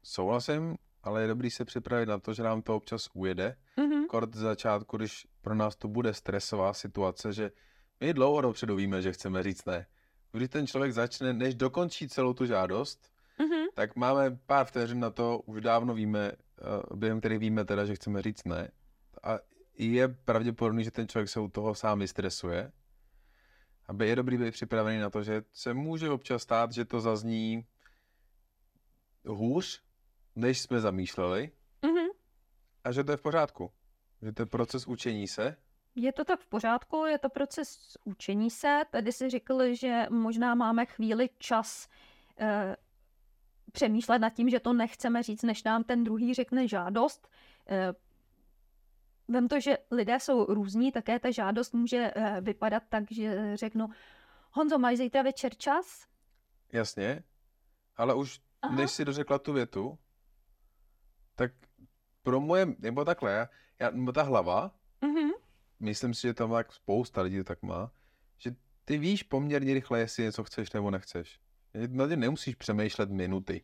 [0.03, 3.55] souhlasím, ale je dobrý se připravit na to, že nám to občas ujede.
[3.77, 4.05] Mhm.
[4.07, 7.51] Kort z začátku, když pro nás to bude stresová situace, že
[7.99, 9.85] my dlouho dopředu víme, že chceme říct ne.
[10.31, 13.65] Když ten člověk začne, než dokončí celou tu žádost, Mhm.
[13.75, 17.95] tak máme pár vteřin na to, už dávno víme, eh, během kterých víme teda, že
[17.95, 18.71] chceme říct ne.
[19.23, 19.39] A
[19.77, 22.71] je pravděpodobný, že ten člověk se u toho sám vystresuje.
[23.87, 27.65] Aby je dobrý být připravený na to, že se může občas stát, že to zazní
[29.25, 29.81] hůř,
[30.35, 32.07] než jsme zamýšleli, Mhm.
[32.83, 33.71] a že to je v pořádku.
[34.21, 35.55] Že to je proces učení se.
[35.95, 38.81] Je to tak v pořádku, je to proces učení se.
[38.91, 41.89] Tady si řekl, že možná máme chvíli čas
[42.39, 42.75] eh,
[43.71, 47.27] přemýšlet nad tím, že to nechceme říct, než nám ten druhý řekne žádost.
[47.69, 47.93] Eh,
[49.27, 53.87] Vem to, že lidé jsou různí, také ta žádost může eh, vypadat tak, že řeknu,
[54.51, 56.07] Honzo, máš zítra večer čas?
[56.71, 57.23] Jasně.
[57.95, 58.75] Ale už Aha.
[58.75, 59.99] než si dořekla tu větu,
[61.35, 61.51] tak
[62.23, 65.29] pro moje, nebo takhle, já, nebo ta hlava, Mhm.
[65.79, 67.91] myslím si, že tam tak spousta lidí to tak má,
[68.37, 71.39] že ty víš poměrně rychle, jestli něco chceš nebo nechceš.
[71.87, 73.63] Na tě nemusíš přemýšlet minuty.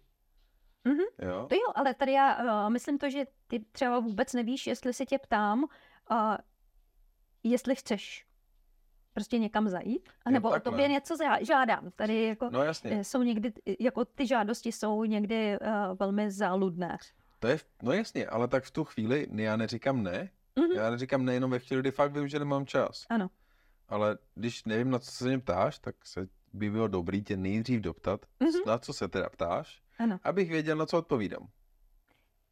[0.86, 1.00] Mhm.
[1.22, 1.46] Jo?
[1.50, 5.06] To jo, ale tady já uh, myslím to, že ty třeba vůbec nevíš, jestli se
[5.06, 5.64] tě ptám,
[6.12, 6.36] uh,
[7.44, 8.26] jestli chceš
[9.14, 11.92] prostě někam zajít, anebo o tobě něco žádám.
[11.96, 12.92] Tady jako No jasně.
[13.00, 15.68] eh, jsou někdy, jako ty žádosti jsou někdy uh,
[16.00, 16.98] velmi záludné.
[17.40, 20.30] To je, no jasně, ale tak v tu chvíli já neříkám ne.
[20.56, 20.72] Mhm.
[20.76, 23.06] Já neříkám ne jenom ve chvíli, kdy fakt vím, že nemám čas.
[23.10, 23.30] Ano.
[23.90, 27.82] Ale když nevím, na co se mě ptáš, tak se by bylo dobrý tě nejdřív
[27.82, 28.52] doptat, Mhm.
[28.68, 31.48] na co se teda ptáš, Ano, abych věděl, na co odpovídám.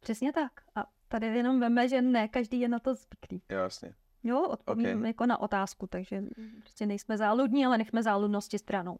[0.00, 0.52] přesně tak.
[0.74, 3.42] A tady jenom veme, že ne každý je na to zvyklý.
[3.48, 3.94] Jasně.
[4.22, 5.06] Jo, odpovím Ok.
[5.06, 6.22] jako na otázku, takže
[6.60, 8.98] prostě nejsme záludní, ale nechme záludnosti stranou.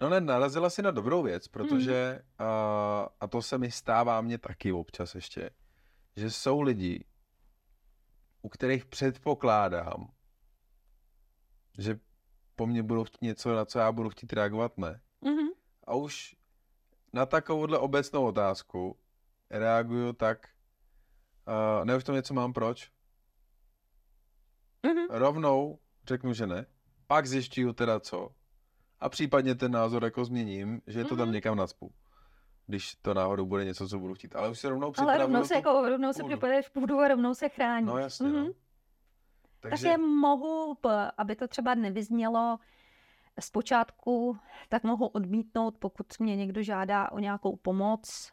[0.00, 4.38] No ne, narazila si na dobrou věc, protože, a, a to se mi stává mně
[4.38, 5.50] taky občas ještě,
[6.16, 7.04] že jsou lidi,
[8.42, 10.10] u kterých předpokládám,
[11.78, 11.98] že
[12.56, 15.00] po mně budou chtít něco, na co já budu chtít reagovat, ne.
[15.20, 15.48] Mhm.
[15.84, 16.36] A už
[17.12, 18.96] na takovouhle obecnou otázku
[19.50, 20.48] reaguju tak,
[21.78, 22.90] uh, ne už tam něco mám proč,
[24.86, 25.06] Mhm.
[25.10, 26.66] rovnou řeknu, že ne,
[27.06, 28.30] pak zjišťuju teda co
[29.00, 31.34] a případně ten názor jako změním, že to tam Mhm.
[31.34, 31.92] někam nacpu.
[32.66, 34.36] Když to náhodou bude něco, co budu chtít.
[34.36, 36.22] Ale už se rovnou Ale připravuju rovnou se, jako, rovnou se
[36.62, 37.88] v půdu a rovnou se chráníš.
[37.88, 38.36] No jasně, Mhm.
[38.46, 38.52] no.
[39.60, 39.86] Takže...
[39.86, 40.76] Takže mohu,
[41.18, 42.58] aby to třeba nevyznělo
[43.40, 48.32] zpočátku, tak mohu odmítnout, pokud mě někdo žádá o nějakou pomoc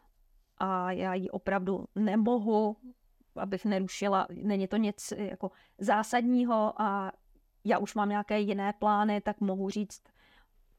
[0.58, 2.76] a já ji opravdu nemohu,
[3.36, 7.12] abych nerušila, není to nic jako zásadního a
[7.64, 10.02] já už mám nějaké jiné plány, tak mohu říct,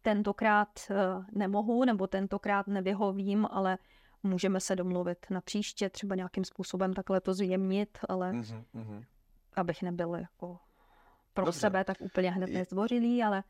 [0.02, 0.96] tentokrát eh,
[1.32, 3.78] nemohu nebo tentokrát nevyhovím, ale
[4.24, 9.04] můžeme se domluvit na příště, třeba nějakým způsobem takhle to zjemnit, ale Mhm, mhm.
[9.56, 10.58] abych nebyl jako
[11.34, 11.60] pro Dobře.
[11.60, 13.44] sebe tak úplně hned nezdvořilý, ale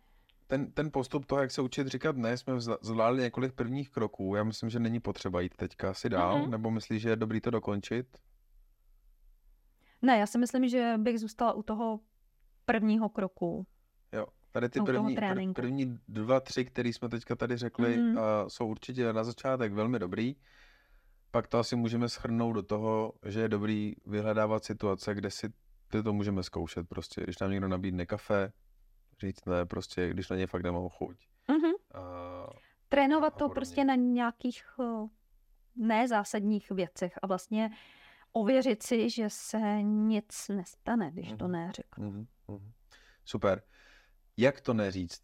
[0.48, 4.36] Ten, ten postup toho, jak se učit říkat ne, jsme zvládli několik prvních kroků.
[4.36, 6.52] Já myslím, že není potřeba jít teďka asi dál, Mhm.
[6.52, 8.18] nebo myslíš, že je dobrý to dokončit?
[10.02, 12.00] ne, já si myslím, že bych zůstala u toho
[12.66, 13.68] prvního kroku.
[14.12, 15.18] Jo, tady ty první,
[15.54, 18.18] první dva, tři, které jsme teďka tady řekli, Mhm.
[18.18, 20.36] uh, jsou určitě na začátek velmi dobrý.
[21.32, 25.50] Pak to asi můžeme schrnout do toho, že je dobrý vyhledávat situace, kde si
[25.88, 26.88] ty to můžeme zkoušet.
[26.90, 28.52] Prostě, když nám někdo nabídne kafe,
[29.20, 31.28] říct ne, prostě, když na ně fakt nemám chuť.
[31.48, 31.64] Mhm.
[31.66, 31.74] Uh,
[32.90, 33.54] Trénovat A to podobně.
[33.56, 35.08] prostě na nějakých eh,
[35.76, 37.70] nezásadních věcech a vlastně
[38.32, 41.52] ověřit si, že se nic nestane, když to Mhm.
[41.52, 42.12] neřeknu.
[42.12, 42.72] mhm, mhm.
[43.26, 43.64] Super.
[44.38, 45.24] Jak to neříct?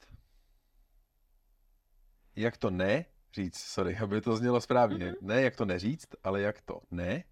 [2.36, 5.06] Jak to ne říct, sorry, aby to znělo správně.
[5.06, 5.16] Mhm.
[5.22, 7.24] Ne jak to neříct, ale jak to ne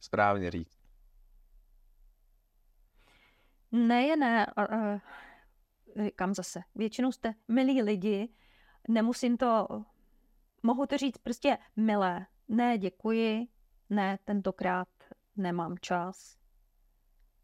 [0.00, 0.80] správně říct.
[3.72, 5.00] Ne je ne, a, a,
[6.04, 8.28] říkám zase, většinou jste milí lidi,
[8.88, 9.66] nemusím to,
[10.62, 13.46] mohu to říct prostě milé, ne děkuji,
[13.90, 14.88] ne tentokrát
[15.36, 16.36] nemám čas,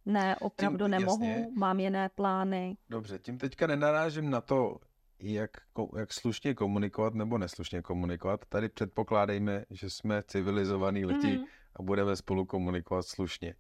[0.07, 1.49] ne opravdu Tím- nemohu, jasně.
[1.57, 2.77] mám jiné plány.
[2.91, 4.77] Dobře, tím teďka nenarážím na to,
[5.21, 5.51] jak,
[5.99, 8.45] jak slušně komunikovat nebo neslušně komunikovat.
[8.49, 11.47] Tady předpokládejme, že jsme civilizovaní lidi Mhm.
[11.77, 13.55] a budeme spolu komunikovat slušně.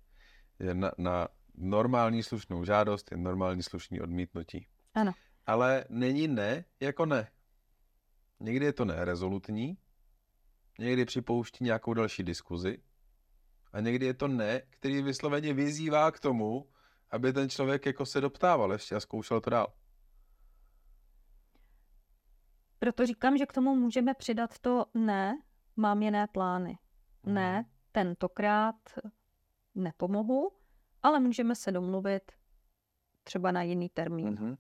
[0.72, 4.66] Na, na normální slušnou žádost je normální slušný odmítnutí.
[4.96, 5.12] Ano.
[5.46, 7.30] Ale není ne jako ne.
[8.40, 9.78] Někdy je to ne rezolutní,
[10.78, 12.82] někdy připouští nějakou další diskuzi
[13.72, 16.68] a někdy je to ne, který vysloveně vyzývá k tomu,
[17.10, 19.72] aby ten člověk jako se doptával ještě a zkoušel to dál.
[22.78, 25.42] Proto říkám, že k tomu můžeme přidat to ne,
[25.76, 26.78] mám jiné plány.
[27.26, 28.76] Ne, tentokrát
[29.74, 30.52] nepomohu,
[31.02, 32.32] ale můžeme se domluvit
[33.24, 34.28] třeba na jiný termín.
[34.28, 34.56] Mhm.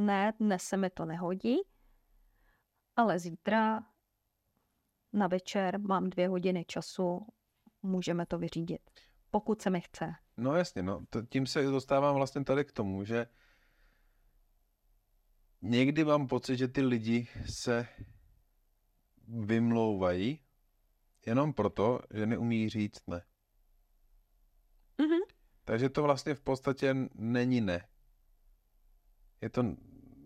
[0.00, 1.56] Ne, dnes se mi to nehodí,
[2.96, 3.80] ale zítra
[5.12, 7.26] na večer mám dvě hodiny času,
[7.82, 8.90] můžeme to vyřídit,
[9.30, 10.12] pokud se mi chce.
[10.36, 13.26] No jasně, no, tím se dostávám vlastně tady k tomu, že
[15.62, 17.88] někdy mám pocit, že ty lidi se
[19.28, 20.40] vymlouvají
[21.26, 23.22] jenom proto, že neumí říct ne.
[24.98, 25.20] Mhm.
[25.64, 27.89] Takže to vlastně v podstatě není ne.
[29.40, 29.64] Je to,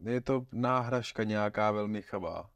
[0.03, 2.51] je to náhražka nějaká velmi chabá.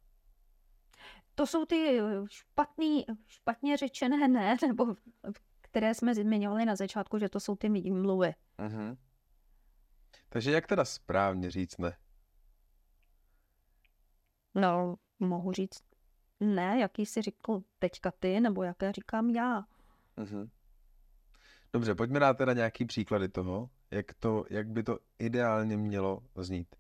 [1.35, 4.95] To jsou ty špatný, špatně řečené ne, nebo
[5.61, 8.35] které jsme zmiňovali na začátku, že to jsou ty výmluvy.
[8.59, 8.97] Mhm.
[10.29, 11.97] Takže jak teda správně říct ne?
[14.55, 15.85] No, mohu říct
[16.41, 19.65] ne, jaký jsi řekl teďka ty, nebo jaké říkám já.
[20.17, 20.51] Mhm.
[21.73, 26.77] Dobře, pojďme dát teda nějaký příklady toho, jak, to, jak by to ideálně mělo znít.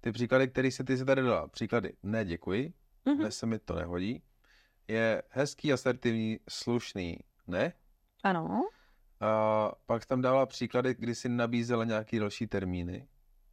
[0.00, 2.72] Ty příklady, které se ty si tady dala, příklady ne děkuji,
[3.06, 3.16] Mhm.
[3.18, 4.22] dnes se mi to nehodí,
[4.88, 7.72] je hezký, asertivní, slušný ne,
[8.24, 8.68] Ano,
[9.20, 13.08] a pak tam dala příklady, kdy si nabízela nějaký další termíny,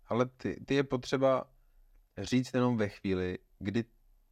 [0.08, 1.44] ale ty, ty je potřeba
[2.18, 3.84] říct jenom ve chvíli, kdy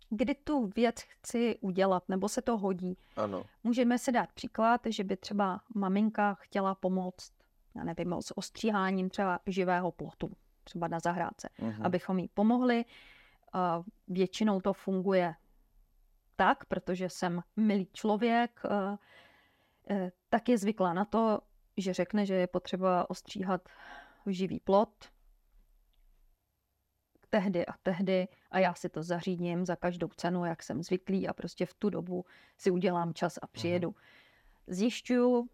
[0.10, 2.98] kdy tu věc chci udělat, nebo se to hodí.
[3.16, 7.34] ano, Můžeme si dát příklad, že by třeba maminka chtěla pomoct,
[7.78, 10.32] já nevím, s ostříháním třeba živého plotu,
[10.64, 11.86] třeba na zahrádce, mhm.
[11.86, 12.86] abychom jí pomohli.
[14.08, 15.36] Většinou to funguje
[16.36, 18.62] tak, protože jsem milý člověk,
[19.90, 21.40] e, tak je zvyklá na to,
[21.78, 23.70] že řekne, že je potřeba ostříhat
[24.28, 25.12] živý plot
[27.30, 31.34] tehdy a tehdy a já si to zařídím za každou cenu, jak jsem zvyklý a
[31.34, 32.26] prostě v tu dobu
[32.58, 33.96] si udělám čas a přijedu.
[34.68, 35.50] Zjišťuju,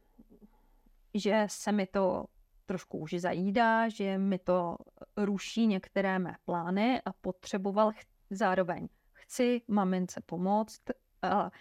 [1.13, 2.25] že se mi to
[2.65, 4.77] trošku už zajídá, že mi to
[5.17, 10.81] ruší některé mé plány a potřeboval ch- zároveň chci mamince pomoct
[11.21, 11.51] a,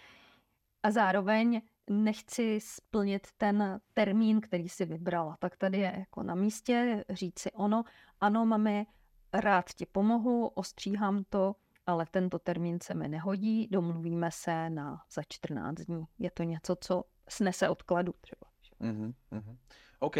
[0.83, 5.37] a zároveň nechci splnit ten termín, který si vybrala.
[5.39, 7.83] Tak tady je jako na místě říci ono,
[8.21, 8.87] ano, mami,
[9.33, 15.21] rád ti pomohu, ostříhám to, ale tento termín se mi nehodí, domluvíme se na za
[15.29, 16.05] 14 dní.
[16.19, 18.52] Je to něco, co snese odkladu třeba.
[18.81, 19.57] Mm-hmm, mm-hmm.
[19.99, 20.17] OK,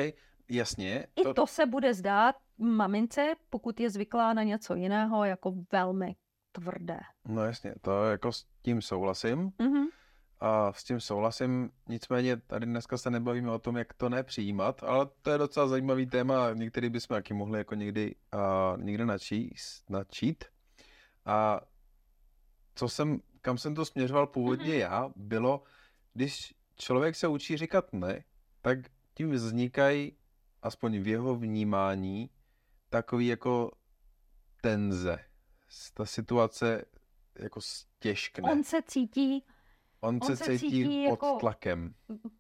[0.50, 1.08] jasně.
[1.16, 1.34] I to...
[1.34, 6.16] to se bude zdát mamince, pokud je zvyklá na něco jiného, jako velmi
[6.52, 7.00] tvrdé.
[7.28, 9.50] No jasně, to jako s tím souhlasím.
[9.50, 9.86] Mm-hmm.
[10.40, 15.08] A s tím souhlasím, nicméně tady dneska se nebavíme o tom, jak to nepřijímat, ale
[15.22, 20.44] to je docela zajímavý téma, některý bychom taky mohli jako někdy, uh, někde načíst, načít.
[21.26, 21.62] A
[22.76, 24.80] co jsem, kam jsem to směřoval původně mm-hmm.
[24.80, 25.64] já, bylo,
[26.14, 28.24] když člověk se učí říkat ne,
[28.64, 28.80] tak
[29.14, 30.18] tím vznikají,
[30.62, 32.30] aspoň v jeho vnímání,
[32.90, 33.72] takový jako
[34.62, 35.20] tenze.
[35.94, 36.86] Ta situace
[37.40, 38.52] jako stěžkne.
[38.52, 39.44] On se cítí
[40.00, 41.94] On, on se, cítí, cítí pod jako tlakem.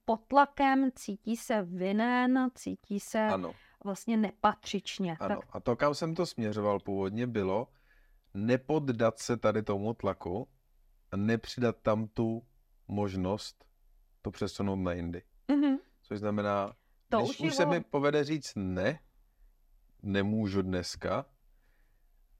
[0.05, 3.53] Pod tlakem, cítí se vinen, cítí se ano.
[3.83, 5.17] vlastně nepatřičně.
[5.19, 5.35] Ano.
[5.35, 5.55] Tak...
[5.55, 7.67] A to, kam jsem to směřoval původně, bylo
[8.33, 10.47] nepoddat se tady tomu tlaku
[11.11, 12.43] a nepřidat tam tu
[12.87, 13.65] možnost
[14.21, 15.21] to přesunout na jindy.
[15.49, 15.77] Mm-hmm.
[16.13, 16.73] Což znamená,
[17.09, 18.99] to když už, už se mi povede říct ne,
[20.03, 21.25] nemůžu dneska,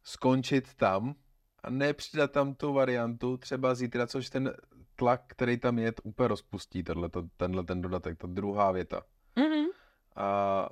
[0.04, 1.16] skončit tam
[1.64, 4.54] a nepřidat tam tu variantu třeba zítra, což ten
[4.96, 9.02] tlak, který tam je, úplně rozpustí tohleto, tenhle ten dodatek, ta druhá věta.
[9.36, 9.66] Mm-hmm.
[10.16, 10.70] A,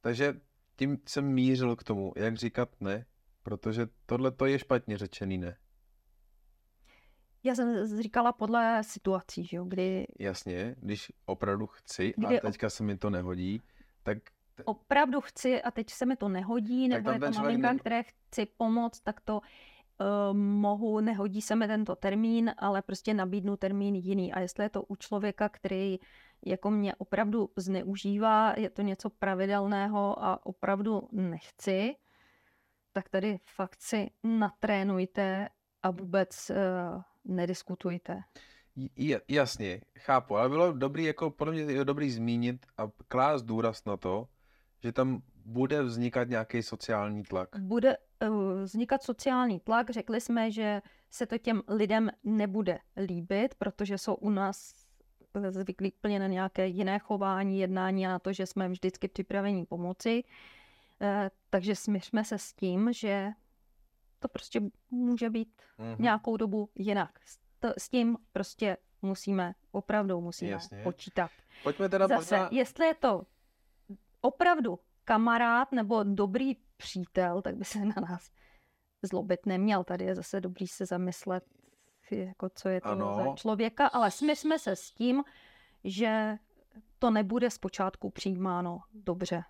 [0.00, 0.40] takže
[0.76, 3.06] tím jsem mířil k tomu, jak říkat ne,
[3.42, 5.56] protože tohle to je špatně řečený ne.
[7.44, 10.06] Já jsem říkala podle situací, že jo, kdy...
[10.18, 13.62] Jasně, když opravdu chci a teďka se mi to nehodí,
[14.02, 14.18] tak...
[14.64, 17.78] Opravdu chci a teď se mi to nehodí, nebo jako maminka, ne...
[17.78, 23.56] které chci pomoct, tak to uh, mohu, nehodí se mi tento termín, ale prostě nabídnu
[23.56, 24.32] termín jiný.
[24.32, 25.98] A jestli je to u člověka, který
[26.46, 31.96] jako mě opravdu zneužívá, je to něco pravidelného a opravdu nechci,
[32.92, 35.48] tak tady fakt si natrénujte
[35.82, 38.22] a vůbec uh, nediskutujte.
[38.96, 43.84] J- jasně, chápu, ale bylo dobrý, jako podle mě je dobrý zmínit a klást důraz
[43.84, 44.28] na to,
[44.82, 47.48] že tam bude vznikat nějaký sociální tlak.
[47.58, 49.90] Bude uh, vznikat sociální tlak.
[49.90, 54.74] Řekli jsme, že se to těm lidem nebude líbit, protože jsou u nás
[55.48, 60.24] zvyklí úplně na nějaké jiné chování, jednání a na to, že jsme vždycky připraveni pomoci.
[61.00, 61.08] Uh,
[61.50, 63.30] takže smířme se s tím, že
[64.18, 65.96] to prostě může být mm-hmm.
[65.98, 67.18] nějakou dobu jinak.
[67.24, 70.82] S, to, s tím prostě musíme, opravdu musíme Jasně.
[70.82, 71.30] počítat.
[71.62, 72.48] Pojďme teda Zase, možná...
[72.52, 73.22] jestli je to
[74.20, 78.30] opravdu kamarád nebo dobrý přítel, tak by se na nás
[79.02, 79.84] zlobit neměl.
[79.84, 81.44] Tady je zase dobrý se zamyslet,
[82.10, 83.14] jako co je to ano.
[83.14, 85.24] za člověka, ale smysme se s tím,
[85.84, 86.36] že
[86.98, 89.42] to nebude zpočátku přijímáno dobře.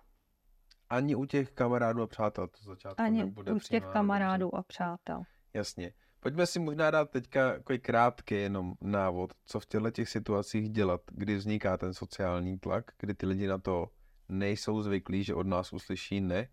[0.89, 4.57] Ani u těch kamarádů a přátel to začátku Ani nebude u těch kamarádů dobře.
[4.57, 5.21] a přátel.
[5.53, 5.93] Jasně.
[6.19, 11.35] Pojďme si možná dát teďka krátký jenom návod, co v těchto těch situacích dělat, kdy
[11.35, 13.87] vzniká ten sociální tlak, kdy ty lidi na to
[14.29, 16.47] nejsou zvyklí, že od nás uslyší ne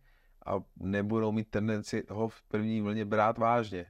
[0.46, 3.86] a nebudou mít tendenci ho v první vlně brát vážně.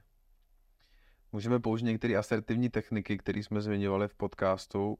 [1.31, 4.97] Můžeme použít některé asertivní techniky, které jsme zmiňovali v podcastu,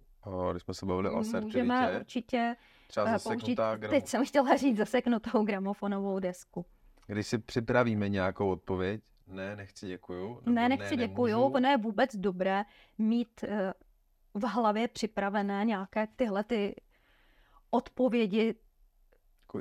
[0.52, 1.58] když jsme se bavili o asertivitě.
[1.64, 2.56] Můžeme určitě
[2.88, 6.65] Třeba eh, použít, teď jsem chtěla říct zaseknutou gramofonovou desku.
[7.08, 10.41] Když si připravíme nějakou odpověď, ne, nechci děkuju.
[10.45, 12.63] Ne, nechci ne, děkuju, ono je vůbec dobré
[12.97, 13.73] mít eh,
[14.34, 16.76] v hlavě připravené nějaké tyhle ty
[17.69, 18.56] odpovědi,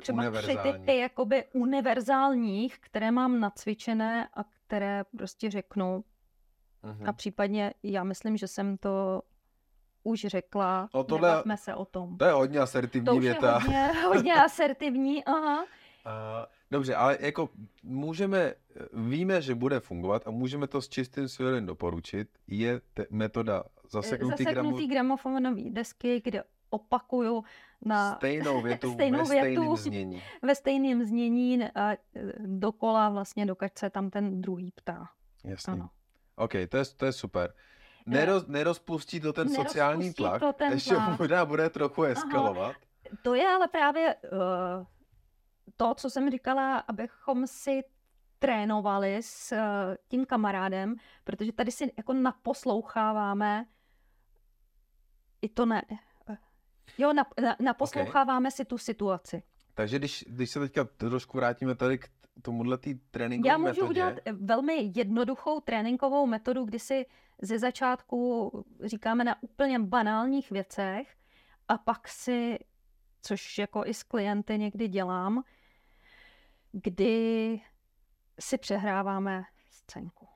[0.01, 6.03] třeba tři typy jakoby univerzálních, které mám nacvičené a které prostě řeknu.
[6.83, 7.09] Uh-huh.
[7.09, 9.21] A případně já myslím, že jsem to
[10.07, 12.17] už řekla, no tohle, jsme se o tom.
[12.17, 13.47] To je hodně asertivní to už věta.
[13.47, 15.63] Je hodně, hodně asertivní, aha.
[15.63, 17.49] Uh, dobře, ale jako
[17.83, 18.53] můžeme,
[18.93, 22.29] víme, že bude fungovat a můžeme to s čistým svědomím doporučit.
[22.47, 27.43] Je te, metoda zaseknutý, zaseknutý gramofonový desky, kde opakuju
[27.85, 30.23] na stejnou větu stejnou ve větu, stejném znění.
[30.41, 31.97] Ve stejném znění a e,
[32.37, 35.09] dokola vlastně, dokud se tam ten druhý ptá.
[35.43, 35.73] Jasně.
[35.73, 35.89] Ano.
[36.35, 37.53] OK, to je, to je super.
[38.07, 41.19] Neroz, nerozpustí to ten sociální tlak, to ten ještě tlak.
[41.19, 42.75] možná bude trochu eskalovat.
[42.75, 43.17] Aha.
[43.21, 44.39] To je ale právě uh,
[45.77, 47.83] to, co jsem říkala, abychom si
[48.39, 49.57] trénovali s uh,
[50.07, 53.65] tím kamarádem, protože tady si jako naposloucháváme
[55.41, 55.81] i to ne,
[56.97, 57.13] Jo,
[57.59, 58.51] naposloucháváme okay.
[58.51, 59.43] si tu situaci.
[59.73, 62.09] Takže když, když se teďka trošku vrátíme tady k
[62.41, 67.05] tomuhle tý tréninkové Já můžu metodě, udělat velmi jednoduchou tréninkovou metodu, kdy si
[67.41, 68.51] ze začátku
[68.83, 71.15] říkáme na úplně banálních věcech
[71.67, 72.59] a pak si,
[73.21, 75.43] což jako i s klienty někdy dělám,
[76.71, 77.61] kdy
[78.39, 80.27] si přehráváme scénku.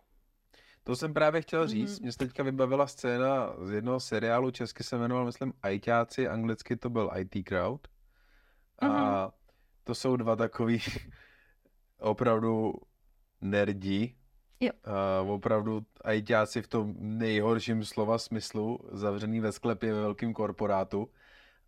[0.84, 1.92] To jsem právě chtěl říct.
[2.00, 2.04] Mhm.
[2.04, 6.90] Mně se teďka vybavila scéna z jednoho seriálu, česky se jmenoval, myslím, ITáci, anglicky to
[6.90, 7.88] byl IT Crowd.
[8.80, 9.32] A Mhm.
[9.84, 10.80] to jsou dva takový
[12.00, 12.74] opravdu
[13.42, 14.16] nerdi.
[14.62, 14.72] Jo.
[14.84, 21.10] A opravdu ITáci v tom nejhorším slova smyslu, zavřený ve sklepě ve velkém korporátu.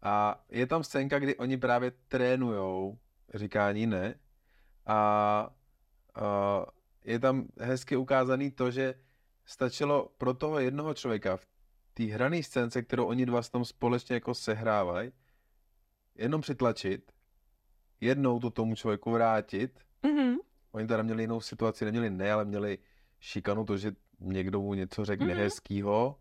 [0.01, 2.97] A je tam scénka, kdy oni právě trénujou
[3.33, 4.15] říkání ne.
[4.85, 4.95] A,
[6.15, 6.65] a
[7.05, 8.95] je tam hezky ukázaný to, že
[9.45, 11.45] stačilo pro toho jednoho člověka v
[11.93, 15.11] té hrané scénce, kterou oni dva tam společně jako sehrávají,
[16.15, 17.11] jenom přitlačit,
[18.01, 19.79] jednou to tomu člověku vrátit.
[20.03, 20.35] Mhm.
[20.73, 22.77] Oni teda měli jinou situaci, neměli ne, ale měli
[23.19, 25.33] šikanu to, že někdo mu něco řekl Mhm.
[25.33, 26.19] nehezkýho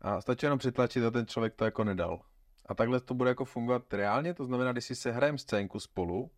[0.00, 2.20] a stačí jenom přitlačit a ten člověk to jako nedal.
[2.66, 6.30] A takhle to bude jako fungovat reálně, to znamená, když si sehrajeme scénku spolu,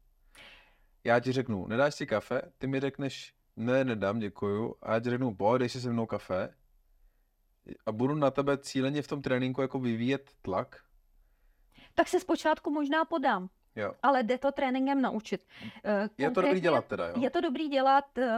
[1.04, 5.10] já ti řeknu, nedáš si kafe, ty mi řekneš, ne, nedám, děkuju, a já ti
[5.10, 6.54] řeknu, pojď, dej si se mnou kafe
[7.86, 10.80] a budu na tebe cíleně v tom tréninku jako vyvíjet tlak.
[11.94, 13.92] Tak se zpočátku možná podám, Jo.
[14.02, 15.46] ale jde to tréninkem naučit.
[15.84, 17.14] Eh, Je to dobrý konkrétně- dělat teda, jo?
[17.18, 18.18] Je to dobrý dělat.
[18.18, 18.28] eh,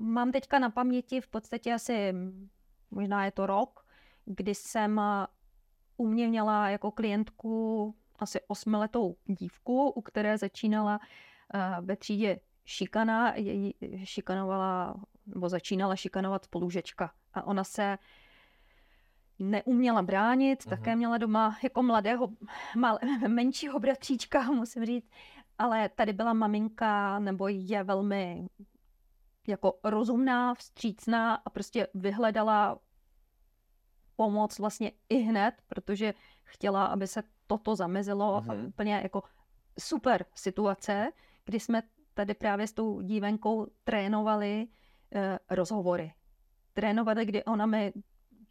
[0.00, 2.48] Mám teďka na paměti v podstatě asi, mm,
[2.90, 3.84] možná je to rok,
[4.24, 5.26] kdy jsem eh,
[5.96, 11.00] u mě měla jako klientku asi osmiletou dívku, u které začínala
[11.80, 13.74] ve třídě šikana, její
[14.04, 14.94] šikanovala,
[15.26, 17.10] nebo začínala šikanovat spolužečka.
[17.34, 17.98] A ona se
[19.38, 20.70] neuměla bránit, Mhm.
[20.76, 22.28] také měla doma jako mladého,
[22.76, 25.10] mal, menšího bratříčka, musím říct,
[25.58, 28.48] ale tady byla maminka, nebo je velmi
[29.48, 32.78] jako rozumná, vstřícná a prostě vyhledala
[34.16, 36.14] pomoc vlastně i hned, protože
[36.44, 38.66] chtěla, aby se toto zamezilo a Mhm.
[38.66, 39.22] úplně jako
[39.78, 41.12] super situace,
[41.44, 41.82] kdy jsme
[42.14, 44.66] tady právě s tou dívenkou trénovali
[45.14, 46.12] eh, rozhovory.
[46.72, 47.92] Trénovali, kdy ona mi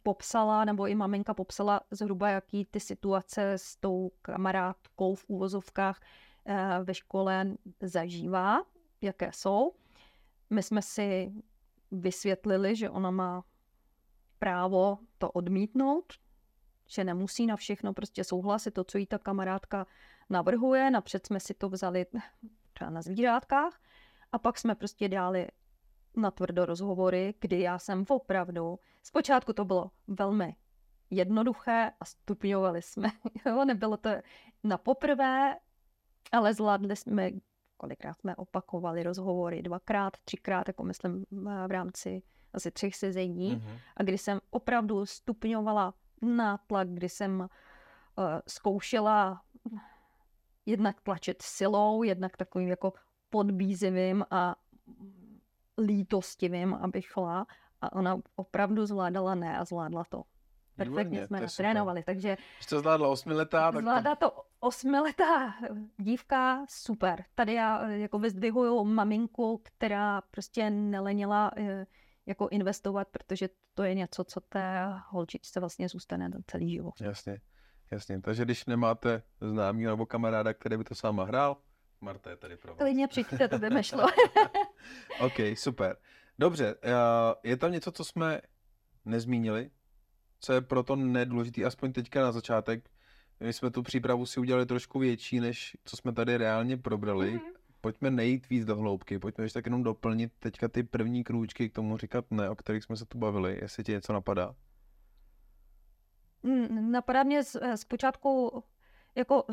[0.06, 6.00] popsala, nebo i maminka popsala zhruba, jaký ty situace s tou kamarádkou v úvozovkách
[6.46, 7.46] eh, ve škole
[7.82, 8.62] zažívá,
[9.00, 9.72] jaké jsou.
[10.50, 11.32] My jsme si
[11.90, 13.44] vysvětlili, že ona má
[14.38, 16.12] právo to odmítnout,
[16.86, 19.86] že nemusí na všechno prostě souhlasit to, co jí ta kamarádka
[20.30, 20.90] navrhuje.
[20.90, 22.06] Napřed jsme si to vzali
[22.72, 23.80] třeba na zvířátkách
[24.32, 25.48] a pak jsme prostě dali
[26.16, 30.56] na tvrdo rozhovory, kdy já jsem opravdu, zpočátku to bylo velmi
[31.10, 33.08] jednoduché a stupňovali jsme.
[33.46, 34.10] Jo, nebylo to
[34.64, 35.56] na poprvé,
[36.32, 37.30] ale zvládli jsme,
[37.76, 41.24] kolikrát jsme opakovali rozhovory, dvakrát, třikrát, jako myslím
[41.66, 43.56] v rámci asi třech sezení.
[43.56, 43.78] Mhm.
[43.96, 47.46] A kdy jsem opravdu stupňovala nátlak, kdy jsem uh,
[48.48, 49.42] zkoušela
[50.66, 52.92] jednak tlačit silou, jednak takovým jako
[53.30, 54.56] podbízivým a
[55.78, 57.46] lítostivým, aby šla.
[57.80, 60.22] A ona opravdu zvládala ne a zvládla to.
[60.78, 61.66] Výborně, Perfektně jsme to je super.
[61.66, 65.54] natrénovali, takže Když to zvládla osmiletá, tak zvládá to osmiletá
[65.96, 67.24] dívka, super.
[67.34, 71.86] Tady já eh, jako vyzdvihuju maminku, která prostě nelenila eh,
[72.26, 76.94] jako investovat, protože to je něco, co té holčičce vlastně zůstane na celý život.
[77.00, 77.40] Jasně,
[77.90, 78.20] jasně.
[78.20, 81.56] Takže když nemáte známý nebo kamaráda, který by to sama hrál,
[82.06, 82.78] Marta je tady pro vás.
[82.78, 84.06] Klidně přijďte, to by mi šlo.
[85.20, 85.96] OK, super.
[86.38, 86.92] Dobře, eh,
[87.44, 88.40] je tam něco, co jsme
[89.04, 89.70] nezmínili,
[90.40, 92.90] co je proto nedůležitý, aspoň teďka na začátek.
[93.40, 97.30] My jsme tu přípravu si udělali trošku větší, než co jsme tady reálně probrali.
[97.30, 97.40] Mhm.
[97.80, 101.74] Pojďme nejít víc do hloubky, pojďme ještě tak jenom doplnit teďka ty první krůčky k
[101.74, 104.54] tomu říkat ne, o kterých jsme se tu bavili, jestli ti něco napadá.
[106.42, 108.64] Mm, Napadá mě z- eh, zpočátku
[109.14, 109.44] jako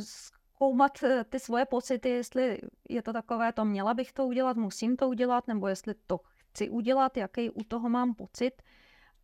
[0.55, 4.95] zkoumat eh, ty svoje pocity, jestli je to takové, to měla bych to udělat, musím
[4.95, 8.61] to udělat, nebo jestli to chci udělat, jaký u toho mám pocit.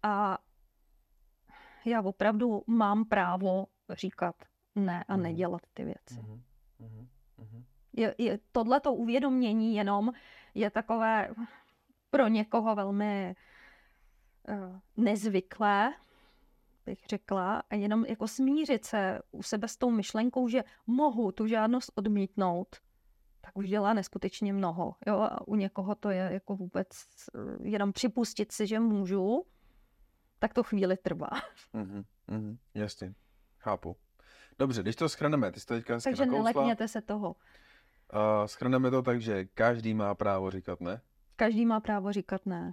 [0.04, 0.38] A
[1.86, 4.36] já opravdu mám právo říkat
[4.76, 5.24] ne a Mhm.
[5.24, 6.14] nedělat ty věci.
[6.22, 6.42] Mhm,
[6.80, 7.64] mhm.
[7.94, 10.12] Je, je, tohleto uvědomění jenom
[10.56, 11.30] je takové
[12.10, 13.36] pro někoho velmi
[14.50, 15.94] uh, nezvyklé,
[16.90, 21.48] bych řekla, a jenom jako smířit se u sebe s tou myšlenkou, že mohu tu
[21.48, 22.76] žádnost odmítnout,
[23.42, 24.96] tak už dělá neskutečně mnoho.
[25.08, 25.16] Jo?
[25.20, 29.46] A u někoho to je jako vůbec eh, jenom připustit si, že můžu,
[30.40, 31.30] tak to chvíli trvá.
[31.74, 33.14] Mhm, mhm, jasně,
[33.58, 33.96] chápu.
[34.60, 37.36] Dobře, když to schrneme, ty jsi to teďka Takže nelekněte se toho.
[38.14, 41.02] Uh, schrneme to tak, že každý má právo říkat ne.
[41.36, 42.72] Každý má právo říkat ne.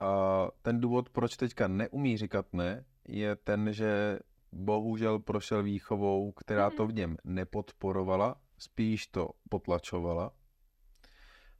[0.00, 4.18] A ten důvod, proč teďka neumí říkat ne, je ten, že
[4.52, 10.32] bohužel prošel výchovou, která to v něm nepodporovala, spíš to potlačovala.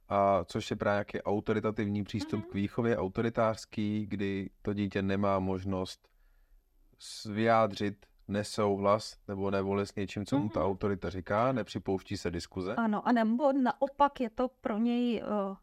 [0.09, 6.07] A což je právě nějaký autoritativní přístup k výchově, autoritářský, kdy to dítě nemá možnost
[7.25, 12.75] vyjádřit nesouhlas nebo nevoli s něčím, co mu ta autorita říká, nepřipouští se diskuze.
[12.75, 15.55] Ano, a nebo naopak je to pro něj uh,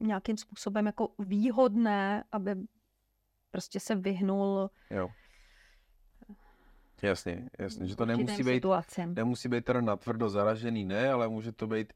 [0.00, 2.56] nějakým způsobem jako výhodné, aby
[3.50, 5.08] prostě se vyhnul Jo.
[7.02, 9.14] Jasně, jasně, že to nemusí být, situacím.
[9.14, 11.92] nemusí být teda natvrdo zaražený, ne, ale může to být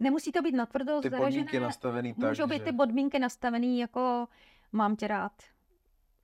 [0.00, 1.26] Nemusí to být natvrdo ty zaražené.
[1.44, 2.64] podmínky nastavený tak, Můžou být že...
[2.64, 4.26] ty podmínky nastavený jako
[4.72, 5.32] mám tě rád.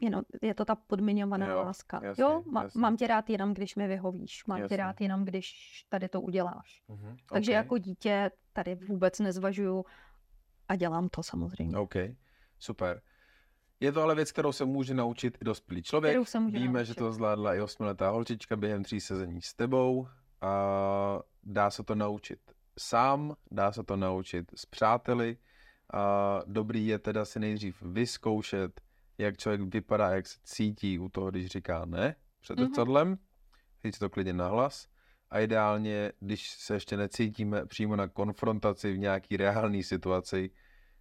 [0.00, 2.00] Jenom, je to ta podmiňovaná Jo, láska.
[2.04, 2.80] jasně, jo, má, jasně.
[2.80, 4.46] mám tě rád jenom, když mi vyhovíš.
[4.46, 4.76] Mám tě Jasně.
[4.76, 5.54] rád jenom, když
[5.88, 6.82] tady to uděláš.
[6.88, 9.84] Mhm, Takže ok, jako dítě tady vůbec nezvažuju
[10.68, 11.78] a dělám to samozřejmě.
[11.78, 11.94] OK,
[12.58, 13.02] super.
[13.80, 16.12] Je to ale věc, kterou se může naučit i dospělý člověk.
[16.12, 16.86] Kterou se může Víme, naučit.
[16.88, 20.08] že to zvládla i osmiletá holčička během tří sezení s tebou.
[20.40, 22.38] A dá se to naučit
[22.78, 25.36] sám, dá se to naučit s přáteli.
[25.92, 28.80] A dobrý je teda si nejdřív vyzkoušet,
[29.18, 32.66] jak člověk vypadá, jak se cítí u toho, když říká ne před Mhm.
[32.68, 33.18] zrcadlem.
[33.84, 34.86] Říct to klidně nahlas.
[35.30, 40.50] A ideálně, když se ještě necítíme přímo na konfrontaci v nějaký reálné situaci,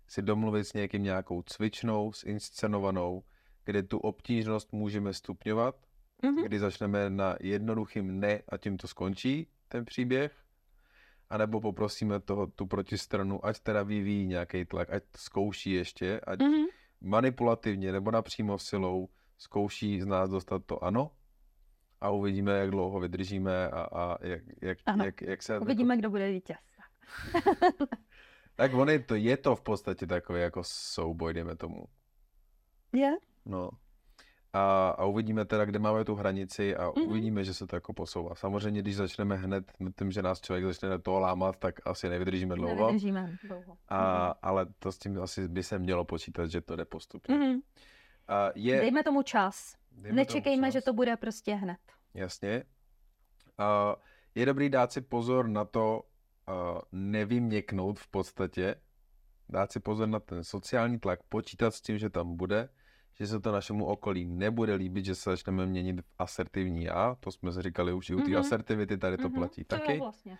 [0.07, 3.23] si domluvit s někým nějakou cvičnou, zinscenovanou,
[3.65, 5.75] kde tu obtížnost můžeme stupňovat,
[6.23, 6.43] Mhm.
[6.43, 10.31] kdy začneme na jednoduchým ne a tím to skončí ten příběh,
[11.29, 16.65] anebo poprosíme toho, tu protistranu, ať teda vyvíjí nějaký tlak, ať zkouší ještě, ať Mhm.
[17.01, 21.11] manipulativně nebo napřímo silou zkouší z nás dostat to ano
[22.01, 25.05] a uvidíme, jak dlouho vydržíme a, a jak, jak, Ano.
[25.05, 25.59] jak, jak se...
[25.59, 26.57] Uvidíme, kdo bude vítěz.
[28.55, 31.83] Tak on je to, je to v podstatě takový jako souboj, dejme tomu.
[32.93, 33.11] Je?
[33.45, 33.69] No.
[34.53, 37.07] A, a uvidíme teda, kde máme tu hranici a Mhm.
[37.07, 38.35] uvidíme, že se to jako posouvá.
[38.35, 42.75] Samozřejmě, když začneme hned tím, že nás člověk začne to lámat, tak asi nevydržíme dlouho.
[42.75, 43.77] Nevydržíme dlouho.
[43.89, 47.35] A, ale to s tím asi by se mělo počítat, že to jde postupně.
[47.35, 47.59] Mhm.
[48.27, 49.75] A je, Dejme tomu čas.
[49.91, 50.73] dejme tomu Nečekejme, čas.
[50.73, 51.77] že to bude prostě hned.
[52.13, 52.63] Jasně.
[53.57, 53.95] A
[54.35, 56.03] je dobrý dát si pozor na to,
[56.91, 58.75] nevyměknout v podstatě,
[59.49, 62.69] dát si pozor na ten sociální tlak, počítat s tím, že tam bude,
[63.19, 67.31] že se to našemu okolí nebude líbit, že se začneme měnit v asertivní já, to
[67.31, 68.37] jsme si říkali už i u té Mhm.
[68.39, 69.33] asertivity, tady to Mhm.
[69.33, 69.99] platí To jo, taky.
[69.99, 70.37] vlastně.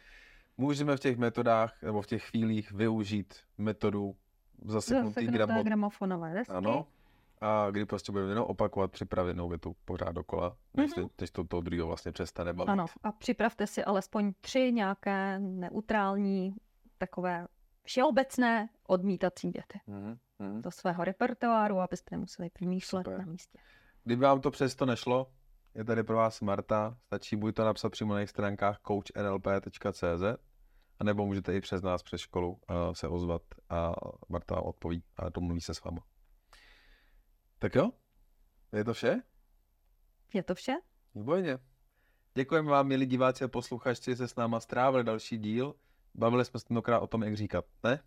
[0.58, 4.16] Můžeme v těch metodách nebo v těch chvílích využít metodu
[4.66, 6.54] zaseknutý gramot, gramofonové desky.
[6.54, 6.88] ano,
[7.44, 11.04] a kdy prostě budeme jenom opakovat připravenou větu pořád dokola, než, Mhm.
[11.04, 12.70] mm než to toho druhého vlastně přestane bavit.
[12.70, 16.56] Ano, a připravte si alespoň tři nějaké neutrální,
[16.98, 17.48] takové
[17.84, 20.62] všeobecné odmítací věty Mhm, mhm.
[20.62, 23.20] do svého repertoáru, abyste nemuseli vymýšlet Super.
[23.20, 23.58] na místě.
[24.04, 25.28] Kdyby vám to přesto nešlo,
[25.76, 30.24] je tady pro vás Marta, stačí buď to napsat přímo na jejich stránkách coachnlp.cz,
[31.00, 32.58] anebo můžete i přes nás přes školu uh,
[32.94, 33.92] se ozvat a
[34.30, 36.02] Marta vám odpoví a domluví se s váma.
[37.64, 37.92] Tak jo,
[38.72, 39.22] je to vše?
[40.34, 40.76] Je to vše?
[41.16, 41.58] Výborně.
[42.36, 45.76] Děkujeme vám, milí diváci a posluchači, že se s náma strávili další díl.
[46.16, 48.04] Bavili jsme se tentokrát o tom, jak říkat ne,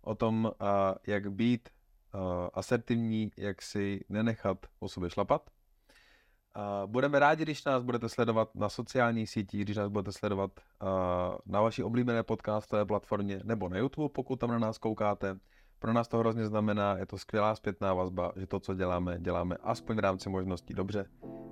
[0.00, 1.68] o tom, a, jak být
[2.12, 5.50] a, asertivní, jak si nenechat o sobě šlapat.
[6.54, 10.60] A budeme rádi, když nás budete sledovat na sociálních sítích, když nás budete sledovat
[11.46, 15.38] na vaší oblíbené podcastové platformě nebo na YouTube, pokud tam na nás koukáte.
[15.86, 19.56] Pro nás to hrozně znamená, je to skvělá zpětná vazba, že to, co děláme, děláme
[19.62, 21.06] aspoň v rámci možností dobře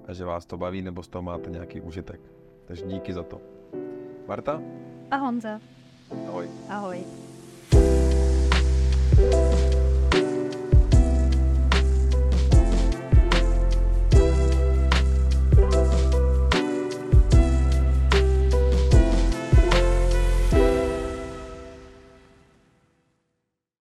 [0.06, 2.20] a že vás to baví nebo z toho máte nějaký užitek.
[2.64, 3.40] Takže díky za to.
[4.28, 4.60] Marta,
[5.10, 5.60] A Honza,
[6.28, 6.48] ahoj.
[6.68, 7.04] ahoj.